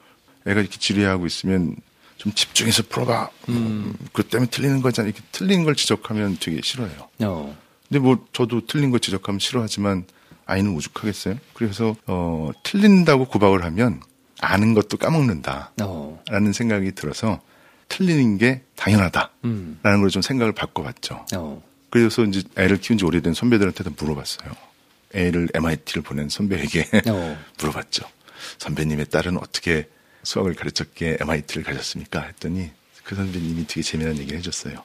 [0.47, 1.77] 애가 이렇게 지뢰하고 있으면
[2.17, 3.29] 좀 집중해서 풀어봐.
[3.51, 3.95] 음.
[4.15, 5.09] 그 때문에 틀리는 거잖아.
[5.09, 7.09] 이렇게 틀린 걸 지적하면 되게 싫어해요.
[7.21, 7.57] 어.
[7.87, 10.07] 근데 뭐 저도 틀린 거 지적하면 싫어하지만
[10.47, 11.37] 아이는 오죽하겠어요.
[11.53, 14.01] 그래서 어 틀린다고 구박을 하면
[14.41, 15.73] 아는 것도 까먹는다.
[15.83, 16.23] 어.
[16.29, 17.41] 라는 생각이 들어서
[17.89, 19.31] 틀리는 게 당연하다.
[19.45, 19.79] 음.
[19.83, 21.27] 라는 걸좀 생각을 바꿔봤죠.
[21.35, 21.63] 어.
[21.91, 24.51] 그래서 이제 애를 키운 지 오래된 선배들한테도 물어봤어요.
[25.13, 27.39] 애를 MIT를 보낸 선배에게 어.
[27.59, 28.05] 물어봤죠.
[28.59, 29.89] 선배님의 딸은 어떻게
[30.23, 32.23] 수학을 가르쳤기에 MIT를 가셨습니까?
[32.23, 32.71] 했더니
[33.05, 34.83] 그 선배님이 되게 재미난 얘기를 해줬어요.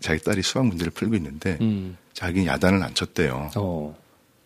[0.00, 1.96] 자기 딸이 수학 문제를 풀고 있는데 음.
[2.12, 3.50] 자기는 야단을 안 쳤대요.
[3.56, 3.96] 어.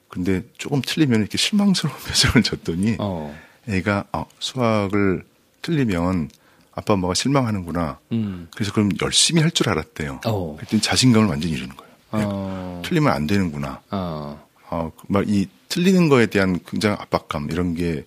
[0.09, 3.35] 근데 조금 틀리면 이렇게 실망스러운 표정을 줬더니 어.
[3.69, 5.25] 애가 아, 수학을
[5.63, 6.31] 틀리면
[6.75, 7.99] 아빠 엄마가 실망하는구나.
[8.13, 8.49] 음.
[8.55, 10.21] 그래서 그럼 열심히 할 줄 알았대요.
[10.27, 10.57] 어.
[10.57, 11.93] 그랬더니 자신감을 완전히 잃는 거예요.
[12.15, 12.25] 애가.
[12.27, 12.83] 어.
[12.85, 13.81] 틀리면 안 되는구나.
[13.91, 14.47] 어.
[14.71, 18.05] 어, 막이 틀리는 거에 대한 굉장한 압박감 이런 게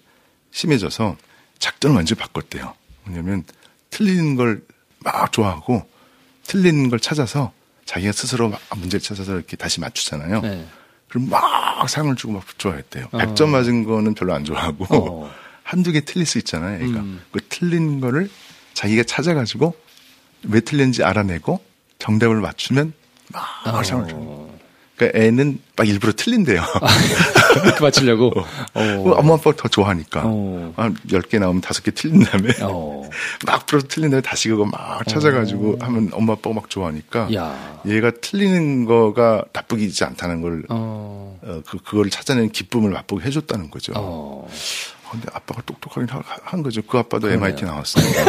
[0.51, 1.17] 심해져서
[1.59, 2.73] 작전을 완전히 바꿨대요.
[3.05, 3.43] 뭐냐면
[3.89, 4.61] 틀리는 걸
[5.03, 5.83] 막 좋아하고
[6.45, 7.51] 틀리는 걸 찾아서
[7.85, 10.41] 자기가 스스로 막 문제를 찾아서 이렇게 다시 맞추잖아요.
[10.41, 10.63] 네.
[11.07, 13.07] 그럼 막 상을 주고 막 좋아했대요.
[13.11, 13.17] 어.
[13.17, 15.31] 100점 맞은 거는 별로 안 좋아하고 어.
[15.71, 16.83] 한두 개 틀릴 수 있잖아요.
[16.83, 16.99] 애가.
[16.99, 17.21] 음.
[17.31, 18.29] 그 틀린 거를
[18.73, 19.73] 자기가 찾아가지고
[20.49, 21.61] 왜 틀렸는지 알아내고
[21.97, 22.91] 정답을 맞추면
[23.31, 24.51] 막 상을 줍니다.
[24.97, 26.61] 그러니까 애는 막 일부러 틀린대요.
[27.61, 28.33] 그렇게 맞추려고.
[28.75, 28.81] 어.
[28.81, 30.23] 어, 엄마 아빠가 더 좋아하니까.
[30.25, 30.73] 어.
[30.75, 33.09] 한 10개 나오면 5개 틀린 다음에 어.
[33.47, 37.81] 막 풀어서 틀린 다음에 다시 그거 막 찾아가지고 하면 엄마 아빠가 막 좋아하니까 야.
[37.87, 41.39] 얘가 틀리는 거가 나쁘지 않다는 걸 어.
[41.43, 43.93] 어, 그, 그걸 찾아내는 기쁨을 맛보게 해줬다는 거죠.
[45.11, 46.81] 근데 아빠가 똑똑하긴 하- 한 거죠.
[46.83, 48.25] 그 아빠도 MIT 나왔으니까.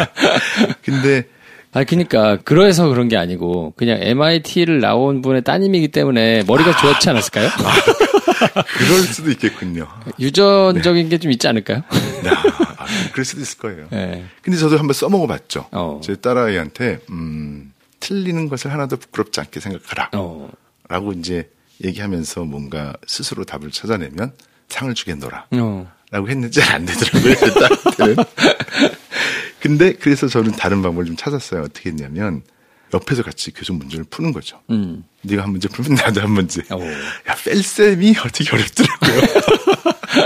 [0.82, 1.24] 근데
[1.72, 7.48] 아니 그러니까 그래서 그런 게 아니고 그냥 MIT를 나온 분의 따님이기 때문에 머리가 좋지 않았을까요?
[8.76, 9.86] 그럴 수도 있겠군요.
[10.18, 11.82] 유전적인 게좀 있지 않을까요?
[12.76, 13.86] 아, 그럴 수도 있을 거예요.
[13.90, 14.24] 네.
[14.42, 15.66] 근데 저도 한번 써먹어 봤죠.
[15.72, 16.00] 어.
[16.02, 20.10] 제 딸아이한테, 음, 틀리는 것을 하나도 부끄럽지 않게 생각하라.
[20.14, 20.48] 어.
[20.88, 21.48] 라고 이제
[21.84, 24.32] 얘기하면서 뭔가 스스로 답을 찾아내면
[24.68, 25.46] 상을 주겠노라.
[25.52, 25.92] 어.
[26.10, 27.34] 라고 했는데 잘 안 되더라고요.
[27.34, 28.16] 제 딸한테는.
[29.60, 31.62] 근데 그래서 저는 다른 방법을 좀 찾았어요.
[31.62, 32.42] 어떻게 했냐면
[32.92, 34.60] 옆에서 같이 계속 문제를 푸는 거죠.
[34.70, 35.04] 음.
[35.22, 36.62] 네가 한 문제 풀면 나도 한 문제.
[36.72, 36.82] 오.
[36.82, 39.20] 야, 뺄셈이 어떻게 어렵더라고요.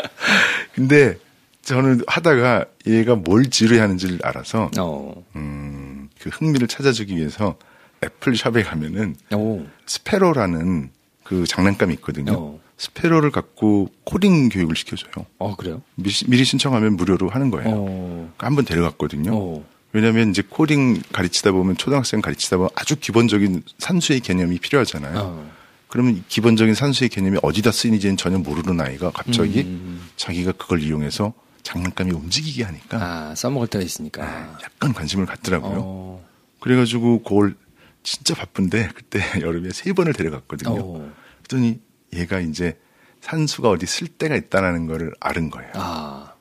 [0.74, 1.18] 근데
[1.62, 5.24] 저는 하다가 얘가 뭘 지루해하는지를 알아서 어.
[5.36, 7.56] 음, 그 흥미를 찾아주기 위해서
[8.04, 9.64] 애플 샵에 가면은 오.
[9.86, 10.90] 스페로라는
[11.22, 12.58] 그 장난감이 있거든요.
[12.74, 12.76] 어.
[12.76, 15.26] 스페로를 갖고 코딩 교육을 시켜줘요.
[15.38, 15.82] 어 그래요?
[15.94, 17.70] 미리, 미리 신청하면 무료로 하는 거예요.
[17.72, 18.32] 어.
[18.38, 19.30] 한번 데려갔거든요.
[19.32, 19.64] 어.
[19.92, 25.18] 왜냐하면 이제 코딩 가르치다 보면 초등학생 가르치다 보면 아주 기본적인 산수의 개념이 필요하잖아요.
[25.18, 25.50] 어.
[25.86, 30.02] 그러면 이 기본적인 산수의 개념이 어디다 쓰이는지는 전혀 모르는 아이가 갑자기 음.
[30.16, 31.32] 자기가 그걸 이용해서
[31.62, 34.58] 장난감이 움직이게 하니까 아 써먹을 때가 있으니까.
[34.62, 35.76] 약간 관심을 갖더라고요.
[35.78, 36.24] 어.
[36.58, 37.54] 그래가지고 그걸
[38.02, 40.74] 진짜 바쁜데 그때 여름에 세 번을 데려갔거든요.
[40.76, 41.12] 어.
[41.38, 41.80] 그랬더니
[42.14, 42.78] 얘가 이제
[43.20, 45.70] 산수가 어디 쓸 데가 있다라는 거를 아는 거예요.
[45.74, 46.32] 아.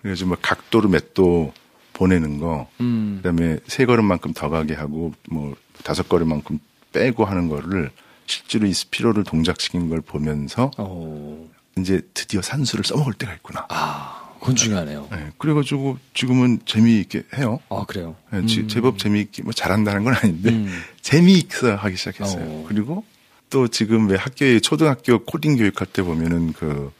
[0.00, 1.52] 그래가지고 뭐 각도로 몇 도
[1.92, 3.20] 보내는 거, 음.
[3.22, 6.58] 그다음에 세 걸음만큼 더 가게 하고 뭐 다섯 걸음만큼
[6.92, 7.90] 빼고 하는 거를
[8.26, 11.48] 실제로 이 스피로를 동작시킨 걸 보면서 어.
[11.78, 13.66] 이제 드디어 산수를 써먹을 때가 있구나.
[13.68, 14.18] 아.
[14.40, 15.06] 그건 중요하네요.
[15.12, 17.60] 네, 그래가지고 지금은 재미있게 해요.
[17.68, 18.16] 아 그래요.
[18.32, 20.82] 네, 지- 제법 재미있게 뭐 잘한다는 건 아닌데 음.
[21.02, 22.42] 재미있어 하기 시작했어요.
[22.44, 22.64] 어.
[22.68, 23.04] 그리고
[23.52, 26.90] 또 지금 왜 학교에 초등학교 코딩 교육할 때 보면은 그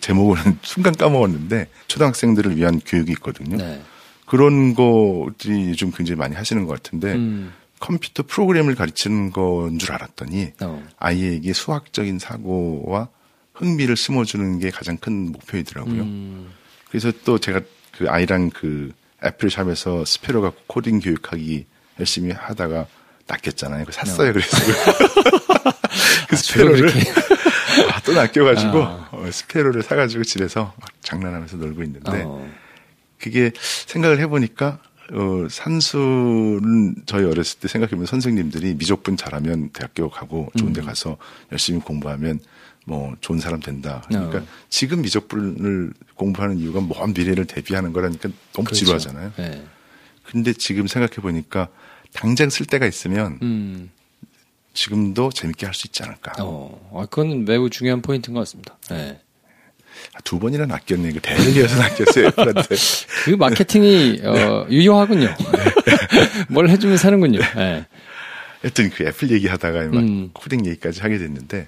[0.00, 3.56] 제목은 순간 까먹었는데 초등학생들을 위한 교육이 있거든요.
[3.56, 3.82] 네.
[4.26, 7.52] 그런 것들이 요즘 굉장히 많이 하시는 것 같은데 음.
[7.80, 10.86] 컴퓨터 프로그램을 가르치는 건 줄 알았더니 어.
[10.98, 13.08] 아이에게 수학적인 사고와
[13.54, 16.02] 흥미를 심어주는 게 가장 큰 목표이더라고요.
[16.02, 16.50] 음.
[16.90, 17.62] 그래서 또 제가
[17.92, 18.92] 그 아이랑 그
[19.24, 21.64] 애플샵에서 스페로 갖고 코딩 교육하기
[21.98, 22.86] 열심히 하다가
[23.30, 23.84] 낚였잖아요.
[23.86, 24.32] 그 샀어요.
[24.32, 24.56] 그래서
[26.28, 26.90] 그 스페로를
[27.92, 29.08] 아, 또 낚여가지고 아.
[29.12, 32.48] 어, 스페로를 사가지고 집에서 막 장난하면서 놀고 있는데 어.
[33.18, 33.52] 그게
[33.86, 34.80] 생각을 해보니까
[35.12, 40.72] 어, 산수는 저희 어렸을 때 생각해보면 선생님들이 미적분 잘하면 대학교 가고 좋은 음.
[40.72, 41.16] 데 가서
[41.50, 42.40] 열심히 공부하면
[42.86, 44.02] 뭐 좋은 사람 된다.
[44.08, 44.46] 그러니까 어.
[44.68, 48.84] 지금 미적분을 공부하는 이유가 먼 미래를 대비하는 거라니까 너무 그렇죠.
[48.84, 49.32] 지루하잖아요.
[49.36, 49.64] 네.
[50.24, 51.68] 근데 지금 생각해보니까
[52.12, 53.90] 당장 쓸 데가 있으면 음.
[54.74, 56.32] 지금도 재밌게 할 수 있지 않을까.
[56.40, 56.90] 어.
[56.94, 58.76] 아, 그건 매우 중요한 포인트인 것 같습니다.
[58.88, 59.20] 네.
[60.14, 61.12] 아, 두 번이나 낚였네.
[61.12, 62.26] 그 이어서 낚였어요.
[62.28, 62.76] 애플한테.
[63.24, 65.34] 그 마케팅이 어, 유효하군요.
[66.48, 67.40] 뭘 해주면 사는군요.
[67.56, 67.86] 네.
[68.64, 70.30] 여튼 그 애플 얘기하다가 막 음.
[70.34, 71.66] 코딩 얘기까지 하게 됐는데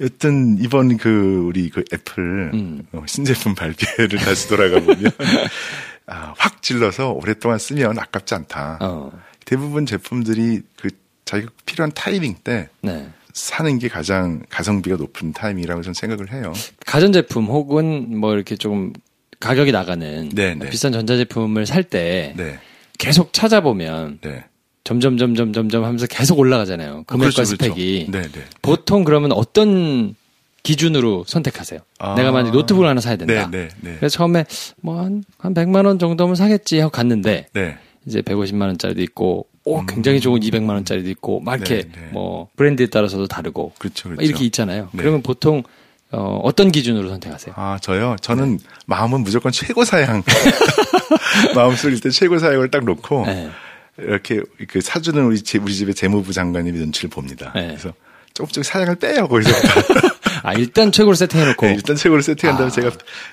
[0.00, 2.86] 여튼 이번 그 우리 그 애플 음.
[2.92, 5.10] 어, 신제품 발표를 다시 돌아가 보면
[6.06, 8.78] 아, 확 질러서 오랫동안 쓰면 아깝지 않다.
[8.80, 9.12] 어.
[9.44, 10.90] 대부분 제품들이 그
[11.24, 13.08] 자기가 필요한 타이밍 때 네.
[13.32, 16.52] 사는 게 가장 가성비가 높은 타이밍이라고 저는 생각을 해요.
[16.86, 18.92] 가전제품 혹은 뭐 이렇게 조금
[19.40, 20.70] 가격이 나가는 네, 네.
[20.70, 22.58] 비싼 전자제품을 살때 네,
[22.98, 24.44] 계속 찾아보면 네.
[24.84, 27.04] 점점 점점 점점 하면서 계속 올라가잖아요.
[27.06, 28.06] 금액과 그렇죠, 스펙이.
[28.06, 28.28] 그렇죠.
[28.28, 28.46] 네, 네.
[28.62, 30.14] 보통 그러면 어떤
[30.62, 31.80] 기준으로 선택하세요?
[31.98, 32.14] 아.
[32.14, 33.48] 내가 만약 노트북을 하나 사야 된다.
[33.50, 33.96] 네, 네, 네.
[33.98, 34.44] 그래서 처음에
[34.80, 37.78] 뭐한한 100만 원 정도면 사겠지 하고 갔는데 네.
[38.06, 42.08] 이제 150만 원짜리도 있고 오 굉장히 좋은 200만 원짜리도 있고 막 이렇게 네, 네.
[42.12, 44.28] 뭐 브랜드에 따라서도 다르고 그렇죠, 막 그렇죠.
[44.30, 44.88] 이렇게 있잖아요.
[44.92, 44.98] 네.
[45.02, 45.62] 그러면 보통
[46.10, 47.54] 어, 어떤 기준으로 선택하세요?
[47.56, 48.14] 아, 저요?
[48.20, 48.64] 저는 네.
[48.86, 50.22] 마음은 무조건 최고 사양.
[51.56, 53.50] 마음 쓸 때 최고 사양을 딱 놓고, 네.
[53.98, 57.50] 이렇게 그 사주는 우리, 집- 우리 집의 재무부 장관님이 눈치를 봅니다.
[57.54, 57.68] 네.
[57.68, 57.92] 그래서
[58.32, 59.50] 조금 조금 사양을 빼요, 거기서.
[60.42, 62.70] 아 일단 최고를 세팅해놓고 네, 일단 최고를 세팅한 다음에 아.
[62.70, 62.90] 제가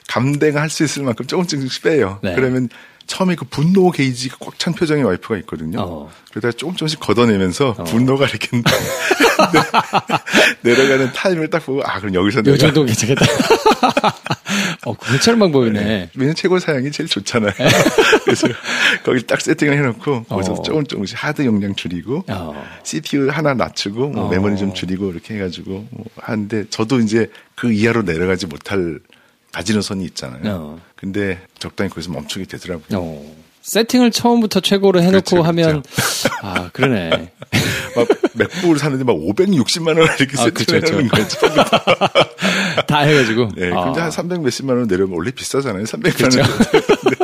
[0.07, 2.19] 감대가 할수 있을 만큼 조금 조금씩 빼요.
[2.24, 2.34] 네.
[2.36, 2.69] 그러면
[3.08, 5.80] 처음에 그 분노 게이지가 꽉 찬 표정의 와이프가 있거든요.
[5.82, 6.12] 어.
[6.30, 8.49] 그러다가 조금 조금씩 걷어내면서 분노가 이렇게
[10.62, 13.26] 내- 내려가는 타임을 딱 보고 아 그럼 여기서 요 내가 정도 괜찮겠다.
[14.86, 16.10] 어, 괜찮은 방법이네.
[16.16, 17.52] 왜냐면 최고 사양이 제일 좋잖아요.
[18.26, 18.47] 그래서
[19.04, 20.62] 거기 딱 세팅을 해놓고 거기서 어.
[20.62, 22.68] 조금 조금씩 하드 용량 줄이고 어.
[22.84, 24.30] CPU 하나 낮추고 뭐 어.
[24.30, 28.99] 메모리 좀 줄이고 이렇게 해가지고 뭐 하는데 저도 이제 그 이하로 내려가지 못할
[29.54, 30.41] 마지노선이 있잖아요.
[30.45, 30.82] 어.
[30.95, 32.99] 근데 적당히 거기서 멈추게 되더라고요.
[32.99, 33.36] 어.
[33.62, 35.84] 세팅을 처음부터 최고로 해놓고 그렇죠, 하면
[36.41, 37.32] 아 그러네.
[37.95, 41.39] 막 맥북을 사는데 막 560만 원 이렇게 아, 그쵸, 세팅을 하는 그쵸.
[41.39, 41.64] 거죠.
[42.88, 43.49] 다 해가지고.
[43.56, 43.86] 네, 아.
[43.86, 45.84] 근데 한 300 몇십만 원 내려면 원래 비싸잖아요.
[45.84, 46.39] 300만 그렇죠.
[46.39, 46.49] 원.
[46.49, 47.16] 근데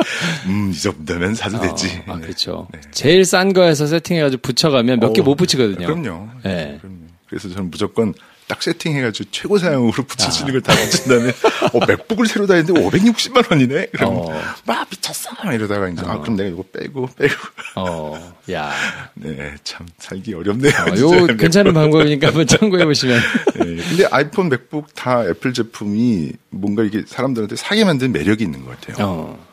[0.46, 2.02] 음, 이 정도면 사도 되지.
[2.06, 2.20] 아, 네.
[2.22, 2.68] 그렇죠.
[2.92, 5.86] 제일 싼 거에서 세팅해가지고 붙여가면 몇개 어, 못 붙이거든요.
[5.86, 6.28] 그럼요.
[6.44, 6.78] 네.
[6.80, 6.98] 그럼요.
[7.28, 8.14] 그래서 저는 무조건
[8.48, 10.30] 딱 세팅해가지고 최고 사양으로 붙일 아.
[10.30, 11.32] 수 있는 걸다 붙인 다음에
[11.74, 13.86] 어, 맥북을 새로 다 했는데 560만 원이네?
[13.92, 14.42] 그럼 어.
[14.64, 15.30] 막 미쳤어!
[15.44, 17.34] 막 이러다가 이제 아, 그럼 내가 이거 빼고, 빼고.
[17.76, 18.72] 어, 야.
[19.14, 20.72] 네, 참, 살기 어렵네요.
[20.72, 20.98] 어.
[20.98, 23.20] 요 괜찮은 방법이니까 한번 참고해 보시면.
[23.54, 28.80] 네, 근데 아이폰, 맥북 다 애플 제품이 뭔가 이게 사람들한테 사게 만든 매력이 있는 것
[28.80, 29.06] 같아요.
[29.06, 29.48] 어.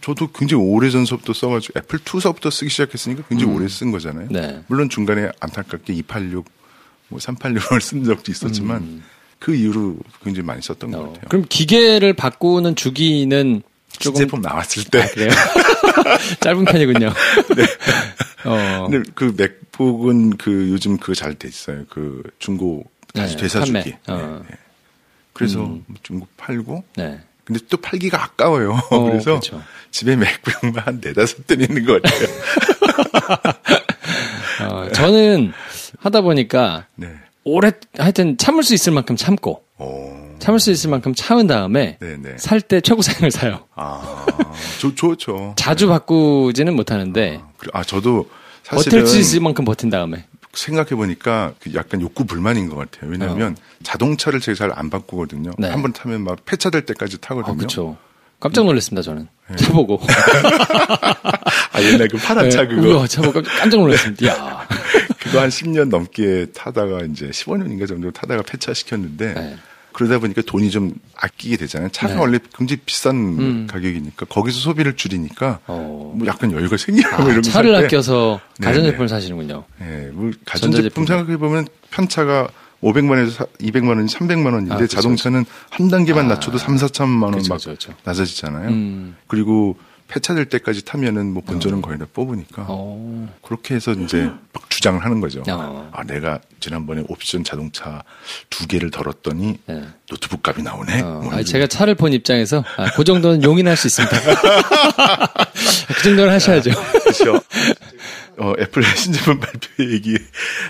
[0.00, 4.26] 저도 굉장히 오래 전서부터 써가지고 애플 2서부터 쓰기 시작했으니까 굉장히 오래 쓴 거잖아요.
[4.30, 4.60] 네.
[4.66, 6.44] 물론 중간에 안타깝게 286,
[7.14, 9.04] 뭐 386을 쓴 적도 있었지만
[9.38, 11.06] 그 이후로 굉장히 많이 썼던 것 어.
[11.12, 11.24] 같아요.
[11.28, 13.62] 그럼 기계를 바꾸는 주기는
[14.00, 15.06] 조금 신제품 나왔을 때.
[15.14, 15.30] 그래요?
[16.40, 17.12] 짧은 편이군요.
[18.46, 18.88] 어.
[18.90, 21.84] 근데 그 맥북은 그 요즘 그거 잘 돼 있어요.
[21.88, 23.72] 그 중고 다시 네, 되사주기.
[23.72, 23.98] 판매.
[24.08, 24.42] 어.
[24.42, 24.56] 네, 네.
[25.32, 27.20] 그래서 중고 팔고 네.
[27.44, 28.80] 근데 또 팔기가 아까워요.
[28.90, 29.62] 어, 그래서 그렇죠.
[29.92, 32.28] 집에 맥북만 한 네다섯 대 있는 것 같아요.
[34.68, 35.52] 어, 저는
[36.04, 37.08] 하다 보니까 네.
[37.44, 40.36] 오래 하여튼 참을 수 있을 만큼 참고 어.
[40.38, 42.36] 참을 수 있을 만큼 참은 다음에 네네.
[42.38, 43.64] 살때 최고 사양을 사요.
[43.74, 44.26] 아,
[44.78, 45.54] 좋, 좋죠.
[45.58, 48.28] 자주 바꾸지는 못하는데 그래, 아, 저도
[48.62, 53.10] 사실은 버틸 수 있을 만큼 버틴 다음에 생각해 보니까 약간 욕구 불만인 것 같아요.
[53.10, 55.50] 왜냐하면 자동차를 제가 잘 안 바꾸거든요.
[55.58, 55.68] 네.
[55.70, 57.54] 한번 타면 막 폐차될 때까지 타거든요.
[57.54, 57.96] 아, 그렇죠.
[58.40, 59.26] 깜짝 놀랐습니다, 저는.
[59.48, 59.56] 네.
[59.56, 60.00] 차 보고.
[61.72, 62.88] 아, 옛날 그 파란 차 네, 그거.
[62.98, 64.26] 우와, 차 보고 깜- 깜짝 놀랐습니다.
[64.28, 64.68] 야
[65.24, 69.56] 그거 한 10년 넘게 타다가 이제 15년인가 정도 타다가 폐차시켰는데 네.
[69.92, 71.88] 그러다 보니까 돈이 좀 아끼게 되잖아요.
[71.90, 72.20] 차가 네.
[72.20, 73.66] 원래 굉장히 비싼 음.
[73.70, 76.12] 가격이니까 거기서 소비를 줄이니까 어.
[76.16, 79.64] 뭐 약간 여유가 생기고 아, 이런 차를 아껴서 네, 가전제품을 사시는군요.
[79.80, 81.06] 예, 뭐 가전제품.
[81.06, 82.48] 생각해 보면 편차가
[82.82, 87.32] 500만에서 200만 원이 300만 원인데 아, 그쵸, 자동차는 한 단계만 아, 낮춰도 3, 4천만 원
[87.34, 87.94] 그쵸, 막 그쵸, 그쵸.
[88.04, 88.68] 낮아지잖아요.
[88.68, 89.16] 음.
[89.26, 89.76] 그리고
[90.08, 93.34] 폐차될 때까지 타면은 뭐 본전은 거의 다 뽑으니까 어.
[93.42, 95.42] 그렇게 해서 이제 막 주장을 하는 거죠.
[95.48, 95.90] 어.
[95.92, 98.04] 아, 내가 지난번에 옵션 자동차
[98.50, 99.84] 두 개를 덜었더니 네.
[100.08, 101.00] 노트북 값이 나오네.
[101.00, 104.16] 어, 이런 제가 차를 본 입장에서 아, 그 정도는 용인할 수 있습니다.
[105.96, 106.70] 그 정도는 하셔야죠.
[106.70, 107.40] 그렇죠.
[108.36, 110.16] 어, 애플 신제품 발표 얘기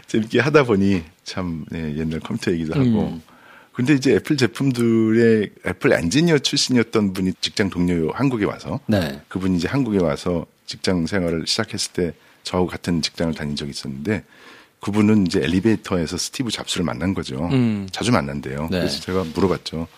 [0.06, 3.08] 재밌게 하다 보니 참 네, 옛날 컴퓨터 얘기도 하고.
[3.08, 3.22] 음.
[3.74, 9.20] 근데 이제 애플 제품들의 애플 엔지니어 출신이었던 분이 직장 동료 한국에 와서 네.
[9.28, 12.12] 그분이 이제 한국에 와서 직장 생활을 시작했을 때
[12.44, 14.24] 저하고 같은 직장을 다닌 적이 있었는데
[14.80, 17.48] 그분은 이제 엘리베이터에서 스티브 잡스를 만난 거죠.
[17.52, 17.88] 음.
[17.90, 18.68] 자주 만난대요.
[18.70, 18.78] 네.
[18.78, 19.88] 그래서 제가 물어봤죠.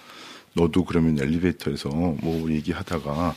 [0.55, 3.35] 너도 그러면 엘리베이터에서 뭐 얘기하다가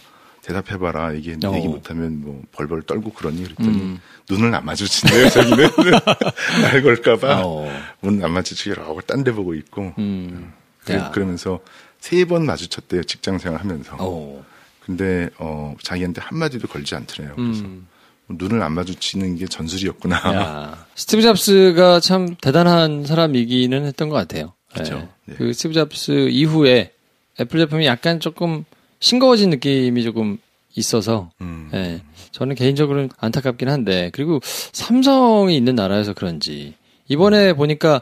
[0.50, 1.16] 대답해봐라.
[1.16, 1.56] 얘기, 어.
[1.56, 4.00] 얘기 못하면 뭐 벌벌 떨고 그러니 그랬더니 음.
[4.30, 5.30] 눈을 안 마주친대요.
[5.30, 5.70] 자기는
[6.64, 7.72] 날 걸까봐 어.
[8.02, 10.52] 눈안 마주치라고 딴 데 보고 있고 음.
[10.84, 11.12] 그래, 야.
[11.12, 11.60] 그러면서
[12.00, 13.04] 세 번 마주쳤대요.
[13.04, 13.96] 직장 생활 하면서.
[14.00, 14.44] 어.
[14.82, 17.34] 근데 어 자기한테 한 마디도 걸지 않더래요.
[17.36, 17.88] 그래서 음.
[18.30, 20.16] 눈을 안 마주치는 게 전술이었구나.
[20.34, 24.54] 야, 스티브 잡스가 참 대단한 사람이기는 했던 것 같아요.
[24.74, 24.96] 그쵸.
[25.28, 25.32] 예.
[25.32, 25.36] 네.
[25.38, 26.94] 그 스티브 잡스 이후에
[27.40, 28.66] 애플 제품이 약간 조금
[29.00, 30.38] 싱거워진 느낌이 조금
[30.76, 31.70] 있어서, 음.
[31.74, 32.02] 예.
[32.32, 36.76] 저는 개인적으로는 안타깝긴 한데, 그리고 삼성이 있는 나라여서 그런지,
[37.08, 38.02] 이번에 보니까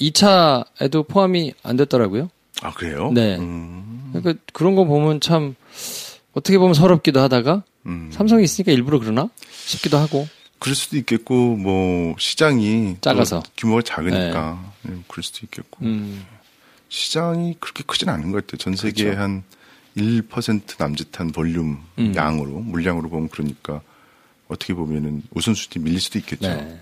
[0.00, 2.30] 2차에도 포함이 안 됐더라고요.
[2.62, 3.10] 아 그래요?
[3.12, 3.36] 네.
[3.36, 5.54] 음, 그러니까 그런 거 보면 참,
[6.32, 8.10] 어떻게 보면 서럽기도 하다가, 음.
[8.12, 9.28] 삼성이 있으니까 일부러 그러나?
[9.50, 10.26] 싶기도 하고.
[10.58, 13.42] 그럴 수도 있겠고 뭐 시장이 또 작아서.
[13.56, 16.26] 규모가 작으니까 음, 그럴 수도 있겠고 음,
[16.88, 18.58] 시장이 그렇게 크진 않은 것 같아요.
[18.58, 19.20] 전 세계에 그렇죠.
[19.22, 19.44] 한
[19.98, 22.14] 1% 남짓한 볼륨 음.
[22.14, 23.82] 양으로 물량으로 보면 그러니까
[24.48, 26.48] 어떻게 보면은 우선순위 밀릴 수도 있겠죠.
[26.48, 26.80] 네.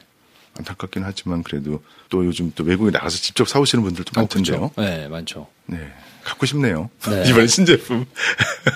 [0.58, 4.70] 안타깝긴 하지만 그래도 또 요즘 또 외국에 나가서 직접 사오시는 분들도 어, 많던데요.
[4.70, 4.80] 그렇죠.
[4.80, 5.46] 네, 많죠.
[5.66, 5.92] 네,
[6.24, 6.88] 갖고 싶네요.
[7.08, 7.24] 네.
[7.28, 8.06] 이번에 신제품.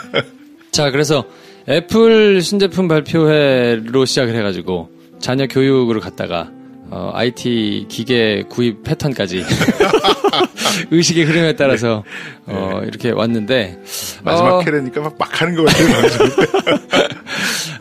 [0.72, 1.24] 자, 그래서
[1.68, 6.50] 애플 신제품 발표회로 시작을 해가지고 자녀 교육으로 갔다가
[6.90, 9.44] 어, IT 기계 구입 패턴까지
[10.90, 12.02] 의식의 흐름에 따라서
[12.46, 13.78] 어, 이렇게 왔는데
[14.24, 17.08] 마지막 어, 캐라니까 막, 막 하는 것 같아요.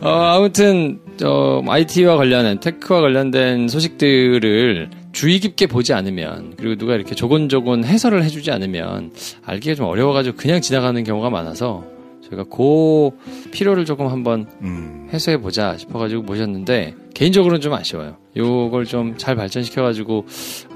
[0.02, 7.14] 어, 아무튼 어, IT와 관련된 테크와 관련된 소식들을 주의 깊게 보지 않으면 그리고 누가 이렇게
[7.14, 9.12] 조곤조곤 해설을 해주지 않으면
[9.44, 11.84] 알기가 좀 어려워가지고 그냥 지나가는 경우가 많아서
[12.30, 13.10] 저희가 그
[13.50, 18.16] 필요를 조금 한번 음, 해소해 보자 싶어가지고 모셨는데 개인적으로는 좀 아쉬워요.
[18.36, 20.26] 요걸 좀 잘 발전시켜가지고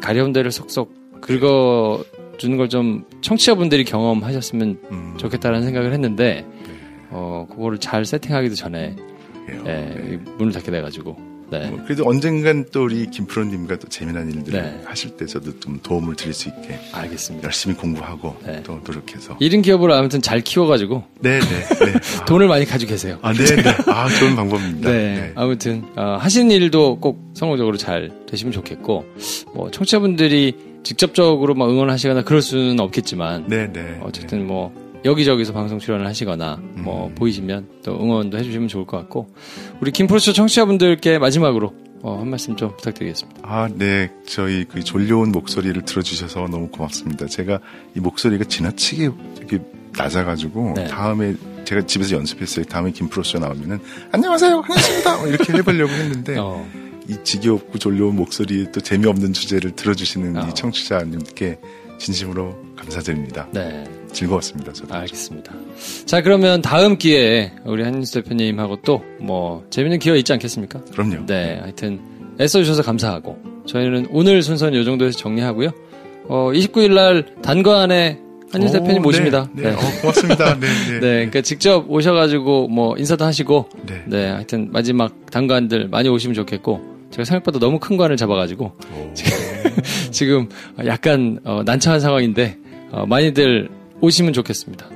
[0.01, 2.03] 가려운 데를 쏙쏙 긁어
[2.37, 6.45] 주는 걸 좀 청취자분들이 경험하셨으면 음, 좋겠다는 생각을 했는데
[7.11, 8.97] 어 그거를 잘 세팅하기도 전에.
[9.67, 11.17] 예, 이 문을 닫게 돼가지고
[11.61, 11.69] 네.
[11.69, 14.83] 뭐 그래도 언젠간 또 우리 김프로님과 또 재미난 일들을 네.
[14.85, 17.47] 하실 때 저도 좀 도움을 드릴 수 있게 알겠습니다.
[17.47, 18.63] 열심히 공부하고 네.
[18.63, 19.37] 또 노력해서.
[19.41, 21.93] 이른 기업을 아무튼 잘 키워가지고 네, 네, 네.
[22.21, 23.19] 아, 돈을 많이 가지고 계세요.
[23.23, 23.63] 아, 네, 네.
[23.87, 24.91] 아, 좋은 방법입니다.
[24.91, 25.15] 네.
[25.15, 25.33] 네.
[25.35, 29.05] 아무튼 어, 하시는 일도 꼭 성공적으로 잘 되시면 좋겠고
[29.55, 33.99] 뭐 청취자분들이 직접적으로 막 응원하시거나 그럴 수는 없겠지만 네, 네.
[34.03, 34.73] 어쨌든 뭐
[35.05, 37.15] 여기저기서 방송 출연을 하시거나 뭐 음.
[37.15, 39.29] 보이시면 또 응원도 해주시면 좋을 것 같고
[39.81, 43.41] 우리 김프로쇼 청취자분들께 마지막으로 어, 한 말씀 좀 부탁드리겠습니다.
[43.43, 44.11] 아, 네.
[44.27, 47.27] 저희 그 졸려온 목소리를 들어주셔서 너무 고맙습니다.
[47.27, 47.61] 제가
[47.97, 49.61] 이 목소리가 지나치게 이렇게
[49.97, 50.87] 낮아가지고 네.
[50.87, 51.35] 다음에
[51.65, 52.67] 제가 집에서 연습했어요.
[52.67, 53.79] 다음에 김프로쇼 나오면은
[54.13, 55.17] 안녕하세요, 한혜수입니다.
[55.17, 56.67] 뭐 이렇게 해보려고 했는데 어,
[57.09, 60.49] 이 지겹고 졸려온 목소리에 또 재미없는 주제를 들어주시는 어.
[60.49, 61.59] 이 청취자님께
[62.05, 63.49] 진심으로 감사드립니다.
[63.53, 63.83] 네.
[64.13, 64.73] 즐거웠습니다.
[64.73, 64.95] 저도.
[64.95, 65.53] 알겠습니다.
[66.05, 70.81] 자 그러면 다음 기회에 우리 한윤수 대표님하고 또 뭐 재밌는 기회 있지 않겠습니까?
[70.93, 71.25] 그럼요.
[71.27, 71.99] 네, 하여튼
[72.39, 75.71] 애써주셔서 감사하고 저희는 오늘 순서는 이 정도에서 정리하고요.
[76.29, 78.19] 어, 29일 날 단관에
[78.53, 79.49] 한윤수 오, 대표님 모십니다.
[79.55, 79.69] 네, 네.
[79.71, 80.59] 어, 고맙습니다.
[80.61, 80.93] 네, 네.
[80.93, 84.03] 네, 그러니까 직접 오셔가지고 뭐 인사도 하시고, 네.
[84.07, 89.15] 네, 하여튼 마지막 단관들 많이 오시면 좋겠고, 제가 생각보다 너무 큰 관을 잡아가지고 오.
[90.11, 90.49] 지금
[90.85, 92.59] 약간 어, 난처한 상황인데
[92.91, 93.69] 어, 많이들
[94.01, 94.89] 오시면 좋겠습니다.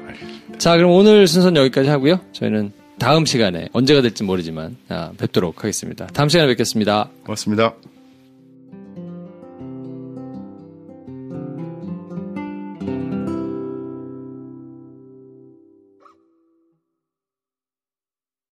[0.58, 2.18] 자, 그럼 오늘 순서는 여기까지 하고요.
[2.32, 6.06] 저희는 다음 시간에 언제가 될지 모르지만 아, 뵙도록 하겠습니다.
[6.08, 7.08] 다음 시간에 뵙겠습니다.
[7.24, 7.74] 고맙습니다.